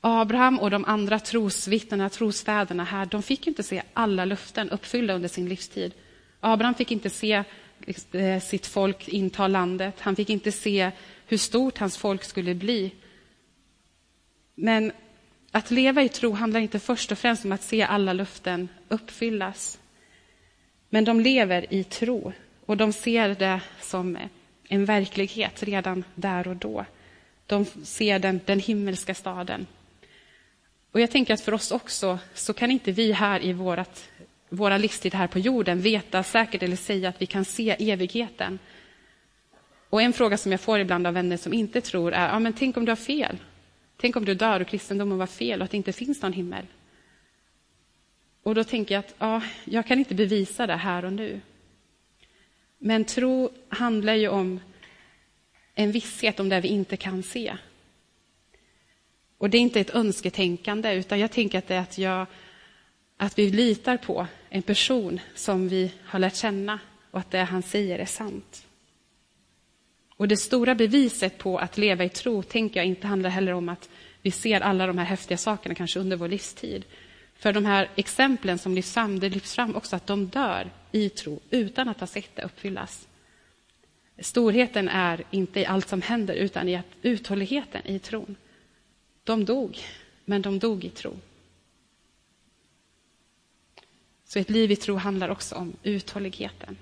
Abraham 0.00 0.58
och 0.58 0.70
de 0.70 0.84
andra 0.84 1.18
trosvittnena, 1.18 2.08
trosfäderna 2.08 2.84
här, 2.84 3.06
de 3.06 3.22
fick 3.22 3.46
inte 3.46 3.62
se 3.62 3.82
alla 3.94 4.24
löften 4.24 4.70
uppfyllda 4.70 5.14
under 5.14 5.28
sin 5.28 5.48
livstid. 5.48 5.92
Abraham 6.40 6.74
fick 6.74 6.90
inte 6.90 7.10
se 7.10 7.44
eh, 8.12 8.40
sitt 8.40 8.66
folk 8.66 9.08
inta 9.08 9.48
landet, 9.48 9.94
han 10.00 10.16
fick 10.16 10.30
inte 10.30 10.52
se 10.52 10.90
hur 11.26 11.38
stort 11.38 11.78
hans 11.78 11.96
folk 11.96 12.24
skulle 12.24 12.54
bli. 12.54 12.90
Men 14.54 14.92
att 15.50 15.70
leva 15.70 16.02
i 16.02 16.08
tro 16.08 16.32
handlar 16.32 16.60
inte 16.60 16.78
först 16.78 17.12
och 17.12 17.18
främst 17.18 17.44
om 17.44 17.52
att 17.52 17.62
se 17.62 17.82
alla 17.82 18.12
löften 18.12 18.68
uppfyllas. 18.88 19.78
Men 20.90 21.04
de 21.04 21.20
lever 21.20 21.74
i 21.74 21.84
tro 21.84 22.32
och 22.68 22.76
de 22.76 22.92
ser 22.92 23.34
det 23.34 23.60
som 23.80 24.18
en 24.68 24.84
verklighet 24.84 25.62
redan 25.62 26.04
där 26.14 26.48
och 26.48 26.56
då. 26.56 26.84
De 27.46 27.64
ser 27.64 28.18
den, 28.18 28.40
den 28.44 28.60
himmelska 28.60 29.14
staden. 29.14 29.66
Och 30.92 31.00
jag 31.00 31.10
tänker 31.10 31.34
att 31.34 31.40
för 31.40 31.54
oss 31.54 31.70
också 31.70 32.18
så 32.34 32.52
kan 32.52 32.70
inte 32.70 32.92
vi 32.92 33.12
här 33.12 33.44
i 33.44 33.52
vårat, 33.52 34.08
våra 34.48 34.78
livstid 34.78 35.14
här 35.14 35.26
på 35.26 35.38
jorden 35.38 35.80
veta 35.80 36.22
säkert 36.22 36.62
eller 36.62 36.76
säga 36.76 37.08
att 37.08 37.22
vi 37.22 37.26
kan 37.26 37.44
se 37.44 37.92
evigheten. 37.92 38.58
Och 39.90 40.02
en 40.02 40.12
fråga 40.12 40.36
som 40.36 40.52
jag 40.52 40.60
får 40.60 40.80
ibland 40.80 41.06
av 41.06 41.14
vänner 41.14 41.36
som 41.36 41.52
inte 41.52 41.80
tror 41.80 42.12
är, 42.12 42.28
ja 42.28 42.38
men 42.38 42.52
tänk 42.52 42.76
om 42.76 42.84
du 42.84 42.90
har 42.90 42.96
fel? 42.96 43.36
Tänk 43.96 44.16
om 44.16 44.24
du 44.24 44.34
dör 44.34 44.60
och 44.60 44.68
kristendomen 44.68 45.18
var 45.18 45.26
fel 45.26 45.60
och 45.60 45.64
att 45.64 45.70
det 45.70 45.76
inte 45.76 45.92
finns 45.92 46.22
någon 46.22 46.32
himmel? 46.32 46.66
Och 48.42 48.54
då 48.54 48.64
tänker 48.64 48.94
jag 48.94 49.00
att 49.00 49.14
ja, 49.18 49.42
jag 49.64 49.86
kan 49.86 49.98
inte 49.98 50.14
bevisa 50.14 50.66
det 50.66 50.76
här 50.76 51.04
och 51.04 51.12
nu. 51.12 51.40
Men 52.78 53.04
tro 53.04 53.50
handlar 53.68 54.14
ju 54.14 54.28
om 54.28 54.60
en 55.74 55.92
visshet 55.92 56.40
om 56.40 56.48
det 56.48 56.60
vi 56.60 56.68
inte 56.68 56.96
kan 56.96 57.22
se. 57.22 57.56
Och 59.38 59.50
det 59.50 59.58
är 59.58 59.62
inte 59.62 59.80
ett 59.80 59.94
önsketänkande, 59.94 60.94
utan 60.94 61.18
jag 61.18 61.30
tänker 61.30 61.58
att 61.58 61.68
det 61.68 61.74
är 61.74 61.80
att, 61.80 61.98
jag, 61.98 62.26
att 63.16 63.38
vi 63.38 63.50
litar 63.50 63.96
på 63.96 64.26
en 64.48 64.62
person 64.62 65.20
som 65.34 65.68
vi 65.68 65.92
har 66.04 66.18
lärt 66.18 66.36
känna 66.36 66.78
och 67.10 67.20
att 67.20 67.30
det 67.30 67.38
han 67.38 67.62
säger 67.62 67.98
är 67.98 68.06
sant. 68.06 68.66
Och 70.16 70.28
det 70.28 70.36
stora 70.36 70.74
beviset 70.74 71.38
på 71.38 71.58
att 71.58 71.78
leva 71.78 72.04
i 72.04 72.08
tro 72.08 72.42
tänker 72.42 72.80
jag 72.80 72.86
inte 72.86 73.06
handlar 73.06 73.30
heller 73.30 73.52
om 73.52 73.68
att 73.68 73.88
vi 74.22 74.30
ser 74.30 74.60
alla 74.60 74.86
de 74.86 74.98
här 74.98 75.04
häftiga 75.04 75.38
sakerna 75.38 75.74
kanske 75.74 76.00
under 76.00 76.16
vår 76.16 76.28
livstid. 76.28 76.84
För 77.38 77.52
de 77.52 77.64
här 77.64 77.90
exemplen 77.96 78.58
som 78.58 78.74
lyfts 78.74 78.94
fram, 78.94 79.20
det 79.20 79.28
lyfts 79.28 79.54
fram 79.54 79.76
också 79.76 79.96
att 79.96 80.06
de 80.06 80.26
dör 80.26 80.70
i 80.92 81.08
tro 81.08 81.40
utan 81.50 81.88
att 81.88 82.00
ha 82.00 82.06
sett 82.06 82.36
det 82.36 82.42
uppfyllas. 82.42 83.08
Storheten 84.18 84.88
är 84.88 85.24
inte 85.30 85.60
i 85.60 85.66
allt 85.66 85.88
som 85.88 86.02
händer 86.02 86.34
utan 86.34 86.68
i 86.68 86.76
att 86.76 86.86
uthålligheten 87.02 87.86
i 87.86 87.98
tron. 87.98 88.36
De 89.24 89.44
dog, 89.44 89.78
men 90.24 90.42
de 90.42 90.58
dog 90.58 90.84
i 90.84 90.90
tro. 90.90 91.16
Så 94.24 94.38
ett 94.38 94.50
liv 94.50 94.70
i 94.70 94.76
tro 94.76 94.96
handlar 94.96 95.28
också 95.28 95.54
om 95.54 95.72
uthålligheten. 95.82 96.76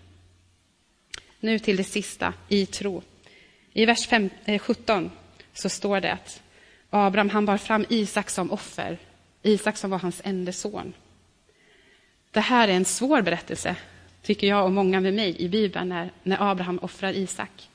Nu 1.41 1.59
till 1.59 1.77
det 1.77 1.85
sista, 1.85 2.35
i 2.49 2.67
tro. 2.67 3.03
I 3.73 3.87
vers 3.87 4.07
5, 4.07 4.31
eh, 4.45 4.59
17 4.59 5.11
så 5.53 5.69
står 5.69 6.01
det 6.01 6.13
att 6.13 6.43
Abraham 6.91 7.31
han 7.31 7.47
bar 7.47 7.57
fram 7.57 7.87
Isak 7.89 8.31
som 8.31 8.51
offer, 8.51 8.99
Isak 9.47 9.77
som 9.77 9.91
var 9.91 9.99
hans 9.99 10.21
enda 10.25 10.53
son. 10.53 10.93
Det 12.31 12.41
här 12.41 12.69
är 12.69 12.73
en 12.73 12.85
svår 12.85 13.23
berättelse, 13.23 13.77
tycker 14.23 14.47
jag 14.47 14.65
och 14.65 14.73
många 14.73 15.01
med 15.01 15.15
mig, 15.15 15.37
i 15.39 15.49
Bibeln 15.49 15.89
när, 15.89 16.11
när 16.23 16.51
Abraham 16.51 16.79
offrar 16.79 17.13
Isak. 17.13 17.69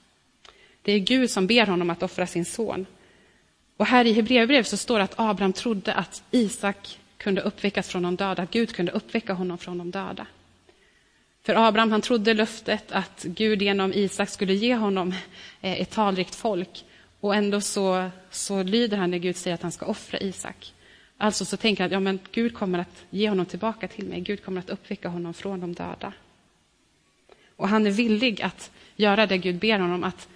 Det 0.82 0.92
är 0.92 1.00
Gud 1.00 1.30
som 1.30 1.48
ber 1.48 1.66
honom 1.66 1.90
att 1.90 2.04
offra 2.04 2.28
sin 2.28 2.46
son. 2.46 2.86
Och 3.78 3.86
här 3.86 4.06
i 4.06 4.14
Hebreerbrevet 4.14 4.68
så 4.68 4.78
står 4.78 4.98
det 4.98 5.04
att 5.04 5.20
Abraham 5.20 5.54
trodde 5.54 5.94
att 5.94 6.24
Isak 6.32 7.00
kunde 7.18 7.42
uppväckas 7.42 7.90
från 7.90 8.04
de 8.04 8.16
döda, 8.16 8.44
att 8.44 8.52
Gud 8.52 8.76
kunde 8.76 8.92
uppväcka 8.92 9.34
honom 9.34 9.58
från 9.58 9.78
de 9.78 9.92
döda. 9.92 10.28
För 11.44 11.68
Abraham 11.68 11.92
han 11.92 12.02
trodde 12.02 12.34
löftet 12.34 12.92
att 12.92 13.24
Gud 13.24 13.62
genom 13.62 13.94
Isak 13.94 14.30
skulle 14.30 14.54
ge 14.54 14.76
honom 14.76 15.14
eh, 15.62 15.82
ett 15.82 15.90
talrikt 15.90 16.36
folk. 16.36 16.86
Och 17.20 17.36
ändå 17.36 17.62
så, 17.62 18.10
så 18.32 18.64
lyder 18.64 18.98
han 18.98 19.12
när 19.12 19.18
Gud 19.18 19.36
säger 19.36 19.56
att 19.56 19.62
han 19.62 19.72
ska 19.72 19.86
offra 19.86 20.20
Isak. 20.20 20.74
Alltså 21.22 21.46
så 21.46 21.58
tänker 21.58 21.84
han 21.84 21.88
att 21.88 21.92
ja, 21.92 22.00
men 22.00 22.20
Gud 22.32 22.54
kommer 22.54 22.80
att 22.80 23.06
ge 23.10 23.30
honom 23.30 23.46
tillbaka 23.46 23.88
till 23.88 24.06
mig. 24.06 24.22
Gud 24.22 24.44
kommer 24.44 24.60
att 24.60 24.70
uppväcka 24.70 25.10
honom 25.10 25.34
från 25.34 25.60
de 25.60 25.74
döda. 25.74 26.14
Och 27.56 27.68
han 27.68 27.88
är 27.88 27.92
villig 27.92 28.42
att 28.42 28.72
göra 28.96 29.28
det 29.28 29.38
Gud 29.38 29.60
ber 29.60 29.80
honom, 29.80 30.04
att 30.04 30.30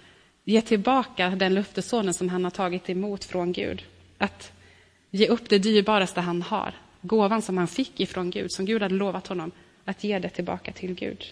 ge 0.44 0.60
tillbaka 0.60 1.30
den 1.30 1.54
löftesonen 1.54 2.14
som 2.14 2.28
han 2.28 2.44
har 2.44 2.50
tagit 2.50 2.90
emot 2.90 3.24
från 3.24 3.52
Gud. 3.52 3.84
Att 4.18 4.52
ge 5.10 5.28
upp 5.28 5.48
det 5.48 5.58
dyrbaraste 5.58 6.20
han 6.20 6.42
har, 6.42 6.74
gåvan 7.00 7.42
som 7.42 7.58
han 7.58 7.68
fick 7.68 8.00
ifrån 8.00 8.30
Gud, 8.30 8.52
som 8.52 8.64
Gud 8.64 8.82
hade 8.82 8.94
lovat 8.94 9.26
honom, 9.26 9.50
att 9.84 10.04
ge 10.04 10.18
det 10.18 10.28
tillbaka 10.28 10.72
till 10.72 10.94
Gud. 10.94 11.24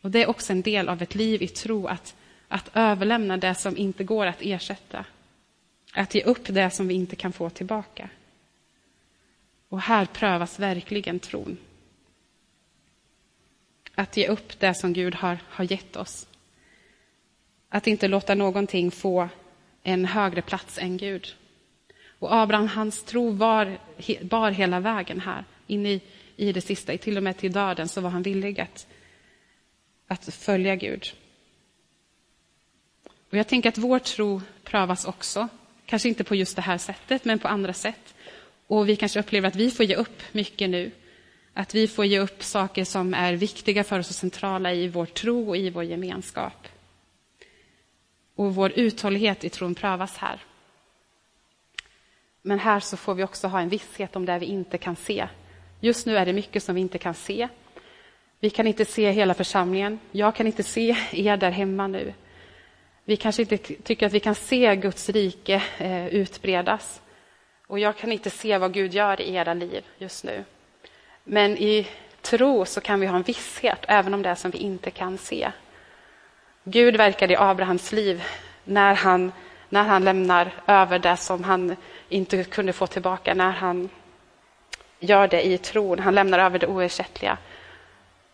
Och 0.00 0.10
Det 0.10 0.22
är 0.22 0.30
också 0.30 0.52
en 0.52 0.62
del 0.62 0.88
av 0.88 1.02
ett 1.02 1.14
liv 1.14 1.42
i 1.42 1.48
tro, 1.48 1.86
att, 1.86 2.14
att 2.48 2.70
överlämna 2.74 3.36
det 3.36 3.54
som 3.54 3.76
inte 3.76 4.04
går 4.04 4.26
att 4.26 4.42
ersätta. 4.42 5.04
Att 5.96 6.14
ge 6.14 6.22
upp 6.22 6.46
det 6.54 6.70
som 6.70 6.88
vi 6.88 6.94
inte 6.94 7.16
kan 7.16 7.32
få 7.32 7.50
tillbaka. 7.50 8.08
Och 9.68 9.80
här 9.80 10.06
prövas 10.06 10.58
verkligen 10.58 11.18
tron. 11.18 11.56
Att 13.94 14.16
ge 14.16 14.28
upp 14.28 14.60
det 14.60 14.74
som 14.74 14.92
Gud 14.92 15.14
har, 15.14 15.38
har 15.48 15.72
gett 15.72 15.96
oss. 15.96 16.28
Att 17.68 17.86
inte 17.86 18.08
låta 18.08 18.34
någonting 18.34 18.90
få 18.90 19.28
en 19.82 20.04
högre 20.04 20.42
plats 20.42 20.78
än 20.78 20.96
Gud. 20.96 21.36
Och 22.18 22.34
Abraham, 22.34 22.68
hans 22.68 23.04
tro 23.04 23.30
var, 23.30 23.78
bar 24.22 24.50
hela 24.50 24.80
vägen 24.80 25.20
här, 25.20 25.44
in 25.66 25.86
i, 25.86 26.02
i 26.36 26.52
det 26.52 26.60
sista. 26.60 26.98
Till 26.98 27.16
och 27.16 27.22
med 27.22 27.36
till 27.36 27.52
döden 27.52 27.88
så 27.88 28.00
var 28.00 28.10
han 28.10 28.22
villig 28.22 28.60
att, 28.60 28.86
att 30.06 30.34
följa 30.34 30.76
Gud. 30.76 31.04
Och 33.30 33.36
jag 33.36 33.48
tänker 33.48 33.68
att 33.68 33.78
vår 33.78 33.98
tro 33.98 34.42
prövas 34.64 35.04
också. 35.04 35.48
Kanske 35.86 36.08
inte 36.08 36.24
på 36.24 36.34
just 36.34 36.56
det 36.56 36.62
här 36.62 36.78
sättet, 36.78 37.24
men 37.24 37.38
på 37.38 37.48
andra 37.48 37.72
sätt. 37.72 38.14
Och 38.66 38.88
vi 38.88 38.96
kanske 38.96 39.20
upplever 39.20 39.48
att 39.48 39.56
vi 39.56 39.70
får 39.70 39.86
ge 39.86 39.94
upp 39.94 40.22
mycket 40.32 40.70
nu. 40.70 40.90
Att 41.54 41.74
vi 41.74 41.88
får 41.88 42.04
ge 42.04 42.18
upp 42.18 42.42
saker 42.42 42.84
som 42.84 43.14
är 43.14 43.32
viktiga 43.32 43.84
för 43.84 43.98
oss 43.98 44.08
och 44.08 44.14
centrala 44.14 44.72
i 44.72 44.88
vår 44.88 45.06
tro 45.06 45.48
och 45.48 45.56
i 45.56 45.70
vår 45.70 45.84
gemenskap. 45.84 46.68
Och 48.34 48.54
vår 48.54 48.72
uthållighet 48.76 49.44
i 49.44 49.48
tron 49.48 49.74
prövas 49.74 50.16
här. 50.16 50.40
Men 52.42 52.58
här 52.58 52.80
så 52.80 52.96
får 52.96 53.14
vi 53.14 53.24
också 53.24 53.48
ha 53.48 53.60
en 53.60 53.68
visshet 53.68 54.16
om 54.16 54.26
det 54.26 54.38
vi 54.38 54.46
inte 54.46 54.78
kan 54.78 54.96
se. 54.96 55.28
Just 55.80 56.06
nu 56.06 56.16
är 56.16 56.26
det 56.26 56.32
mycket 56.32 56.62
som 56.62 56.74
vi 56.74 56.80
inte 56.80 56.98
kan 56.98 57.14
se. 57.14 57.48
Vi 58.40 58.50
kan 58.50 58.66
inte 58.66 58.84
se 58.84 59.10
hela 59.10 59.34
församlingen. 59.34 59.98
Jag 60.12 60.34
kan 60.34 60.46
inte 60.46 60.62
se 60.62 60.96
er 61.12 61.36
där 61.36 61.50
hemma 61.50 61.86
nu. 61.86 62.14
Vi 63.08 63.16
kanske 63.16 63.42
inte 63.42 63.56
tycker 63.58 64.06
att 64.06 64.12
vi 64.12 64.20
kan 64.20 64.34
se 64.34 64.76
Guds 64.76 65.08
rike 65.08 65.62
eh, 65.78 66.06
utbredas. 66.06 67.00
Och 67.66 67.78
jag 67.78 67.96
kan 67.96 68.12
inte 68.12 68.30
se 68.30 68.58
vad 68.58 68.72
Gud 68.72 68.94
gör 68.94 69.20
i 69.20 69.34
era 69.34 69.54
liv 69.54 69.84
just 69.98 70.24
nu. 70.24 70.44
Men 71.24 71.58
i 71.58 71.86
tro 72.22 72.64
så 72.64 72.80
kan 72.80 73.00
vi 73.00 73.06
ha 73.06 73.16
en 73.16 73.22
visshet, 73.22 73.78
även 73.88 74.14
om 74.14 74.22
det 74.22 74.28
är 74.28 74.34
som 74.34 74.50
vi 74.50 74.58
inte 74.58 74.90
kan 74.90 75.18
se. 75.18 75.52
Gud 76.64 76.96
verkade 76.96 77.32
i 77.32 77.36
Abrahams 77.36 77.92
liv 77.92 78.22
när 78.64 78.94
han, 78.94 79.32
när 79.68 79.82
han 79.82 80.04
lämnar 80.04 80.52
över 80.66 80.98
det 80.98 81.16
som 81.16 81.44
han 81.44 81.76
inte 82.08 82.44
kunde 82.44 82.72
få 82.72 82.86
tillbaka, 82.86 83.34
när 83.34 83.52
han 83.52 83.88
gör 85.00 85.28
det 85.28 85.46
i 85.46 85.58
tron. 85.58 85.98
Han 85.98 86.14
lämnar 86.14 86.38
över 86.38 86.58
det 86.58 86.66
oersättliga. 86.66 87.38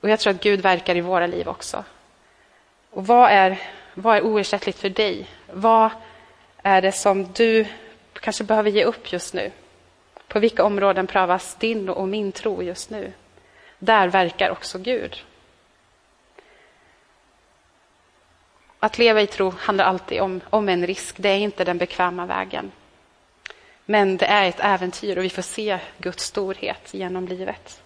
Och 0.01 0.09
jag 0.09 0.21
tror 0.21 0.35
att 0.35 0.43
Gud 0.43 0.61
verkar 0.61 0.97
i 0.97 1.01
våra 1.01 1.27
liv 1.27 1.49
också. 1.49 1.85
Och 2.91 3.07
vad 3.07 3.31
är, 3.31 3.59
vad 3.95 4.17
är 4.17 4.23
oersättligt 4.23 4.79
för 4.79 4.89
dig? 4.89 5.29
Vad 5.53 5.91
är 6.63 6.83
det 6.83 6.93
som 6.93 7.33
du 7.33 7.67
kanske 8.13 8.45
behöver 8.45 8.71
ge 8.71 8.85
upp 8.85 9.13
just 9.13 9.35
nu? 9.35 9.53
På 10.29 10.39
vilka 10.39 10.65
områden 10.65 11.07
prövas 11.07 11.55
din 11.55 11.89
och 11.89 12.09
min 12.09 12.33
tro 12.33 12.63
just 12.63 12.91
nu? 12.91 13.13
Där 13.79 14.09
verkar 14.09 14.51
också 14.51 14.79
Gud. 14.79 15.25
Att 18.79 18.99
leva 18.99 19.21
i 19.21 19.27
tro 19.27 19.51
handlar 19.51 19.85
alltid 19.85 20.21
om, 20.21 20.41
om 20.51 20.69
en 20.69 20.87
risk. 20.87 21.17
Det 21.19 21.29
är 21.29 21.39
inte 21.39 21.65
den 21.65 21.79
bekväma 21.79 22.27
vägen. 22.27 22.73
Men 23.85 24.17
det 24.17 24.27
är 24.27 24.49
ett 24.49 24.61
äventyr 24.61 25.19
och 25.19 25.25
vi 25.25 25.31
får 25.31 25.43
se 25.43 25.79
Guds 25.99 26.25
storhet 26.25 26.95
genom 26.95 27.29
livet. 27.29 27.83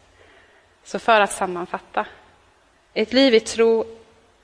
Så 0.85 0.99
för 0.99 1.21
att 1.21 1.33
sammanfatta. 1.33 2.07
Ett 2.95 3.13
liv 3.13 3.35
i 3.35 3.41
tro 3.41 3.85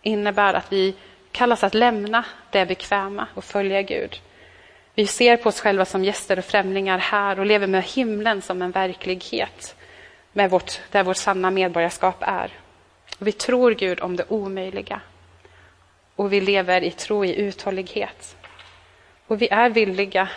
innebär 0.03 0.55
att 0.55 0.73
vi 0.73 0.95
kallas 1.33 1.65
att 1.65 1.75
lämna 1.75 2.25
det 2.51 2.67
bekväma 2.67 3.27
och 3.35 3.45
följa 3.45 3.83
Gud. 3.83 4.21
Vi 4.95 5.07
ser 5.07 5.37
på 5.37 5.49
oss 5.49 5.61
själva 5.61 5.85
som 5.85 6.05
gäster 6.05 6.39
och 6.39 6.45
främlingar 6.45 6.99
här 6.99 7.41
och 7.41 7.47
lever 7.47 7.67
med 7.67 7.83
himlen 7.83 8.43
som 8.43 8.63
en 8.63 8.71
verklighet 8.71 9.77
med 10.33 10.51
vårt, 10.51 10.81
där 10.91 11.03
vårt 11.03 11.17
sanna 11.17 11.51
medborgarskap 11.51 12.17
är. 12.21 12.51
Och 13.19 13.27
vi 13.27 13.33
tror 13.33 13.71
Gud 13.71 14.01
om 14.01 14.17
det 14.17 14.25
omöjliga. 14.29 15.01
Och 16.17 16.33
vi 16.33 16.41
lever 16.41 16.85
i 16.85 16.91
tro 16.91 17.25
i 17.25 17.41
uthållighet. 17.41 18.37
Och 19.27 19.43
vi 19.43 19.49
är 19.49 19.71
villiga 19.71 20.29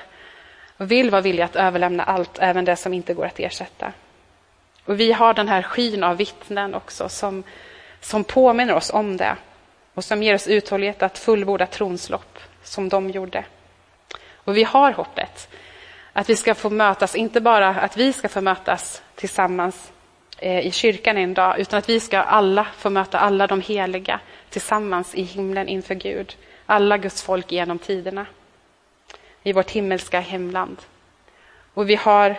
och 0.78 0.92
vill 0.92 1.10
vara 1.10 1.22
villiga 1.22 1.46
att 1.46 1.56
överlämna 1.56 2.04
allt, 2.04 2.38
även 2.40 2.66
det 2.66 2.76
som 2.76 2.94
inte 2.94 3.14
går 3.14 3.26
att 3.26 3.40
ersätta. 3.40 3.94
Och 4.86 5.00
vi 5.00 5.12
har 5.12 5.34
den 5.34 5.48
här 5.48 5.62
skyn 5.62 6.04
av 6.04 6.18
vittnen 6.18 6.76
också 6.76 7.10
som, 7.10 7.44
som 8.02 8.24
påminner 8.24 8.74
oss 8.74 8.94
om 8.94 9.18
det 9.18 9.36
och 9.96 10.04
som 10.04 10.24
ger 10.24 10.36
oss 10.36 10.48
uthållighet 10.48 11.04
att 11.04 11.18
fullborda 11.18 11.66
trons 11.66 12.10
lopp, 12.10 12.40
som 12.64 12.90
de 12.90 13.10
gjorde. 13.10 13.46
Och 14.34 14.58
vi 14.58 14.64
har 14.64 14.92
hoppet 14.92 15.50
att 16.14 16.30
vi 16.30 16.36
ska 16.36 16.56
få 16.56 16.70
mötas, 16.70 17.16
inte 17.16 17.42
bara 17.42 17.68
att 17.70 17.98
vi 17.98 18.14
ska 18.14 18.30
få 18.30 18.42
mötas 18.42 19.04
tillsammans 19.16 19.92
eh, 20.38 20.60
i 20.60 20.72
kyrkan 20.72 21.18
en 21.18 21.34
dag, 21.34 21.60
utan 21.60 21.80
att 21.80 21.90
vi 21.90 22.00
ska 22.00 22.20
alla 22.20 22.68
få 22.78 22.90
möta 22.90 23.20
alla 23.20 23.48
de 23.48 23.62
heliga 23.62 24.20
tillsammans 24.50 25.16
i 25.16 25.24
himlen 25.24 25.68
inför 25.68 25.96
Gud. 25.96 26.36
Alla 26.66 26.98
Guds 26.98 27.24
folk 27.24 27.52
genom 27.52 27.80
tiderna. 27.80 28.26
I 29.44 29.54
vårt 29.54 29.72
himmelska 29.72 30.20
hemland. 30.20 30.78
Och 31.74 31.90
vi 31.90 31.96
har 31.96 32.36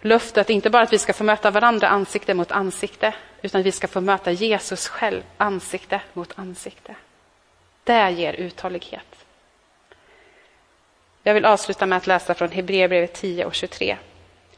löftet, 0.00 0.50
inte 0.50 0.70
bara 0.70 0.82
att 0.82 0.92
vi 0.92 0.98
ska 0.98 1.12
få 1.12 1.24
möta 1.24 1.50
varandra 1.50 1.88
ansikte 1.88 2.34
mot 2.34 2.50
ansikte, 2.50 3.14
utan 3.42 3.62
vi 3.62 3.72
ska 3.72 3.88
få 3.88 4.00
möta 4.00 4.32
Jesus 4.32 4.88
själv 4.88 5.22
ansikte 5.36 6.00
mot 6.12 6.38
ansikte. 6.38 6.94
Det 7.84 8.10
ger 8.10 8.32
uthållighet. 8.32 9.26
Jag 11.22 11.34
vill 11.34 11.44
avsluta 11.44 11.86
med 11.86 11.96
att 11.96 12.06
läsa 12.06 12.34
från 12.34 12.50
Hebreerbrevet 12.50 13.14
10 13.14 13.44
och 13.44 13.54
23. 13.54 13.96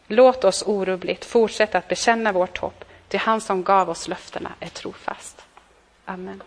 Låt 0.06 0.44
oss 0.44 0.62
orubbligt 0.66 1.24
fortsätta 1.24 1.78
att 1.78 1.88
bekänna 1.88 2.32
vårt 2.32 2.58
hopp 2.58 2.84
till 3.08 3.20
han 3.20 3.40
som 3.40 3.62
gav 3.62 3.90
oss 3.90 4.08
löftena 4.08 4.52
är 4.60 4.68
trofast. 4.68 5.46
Amen. 6.04 6.42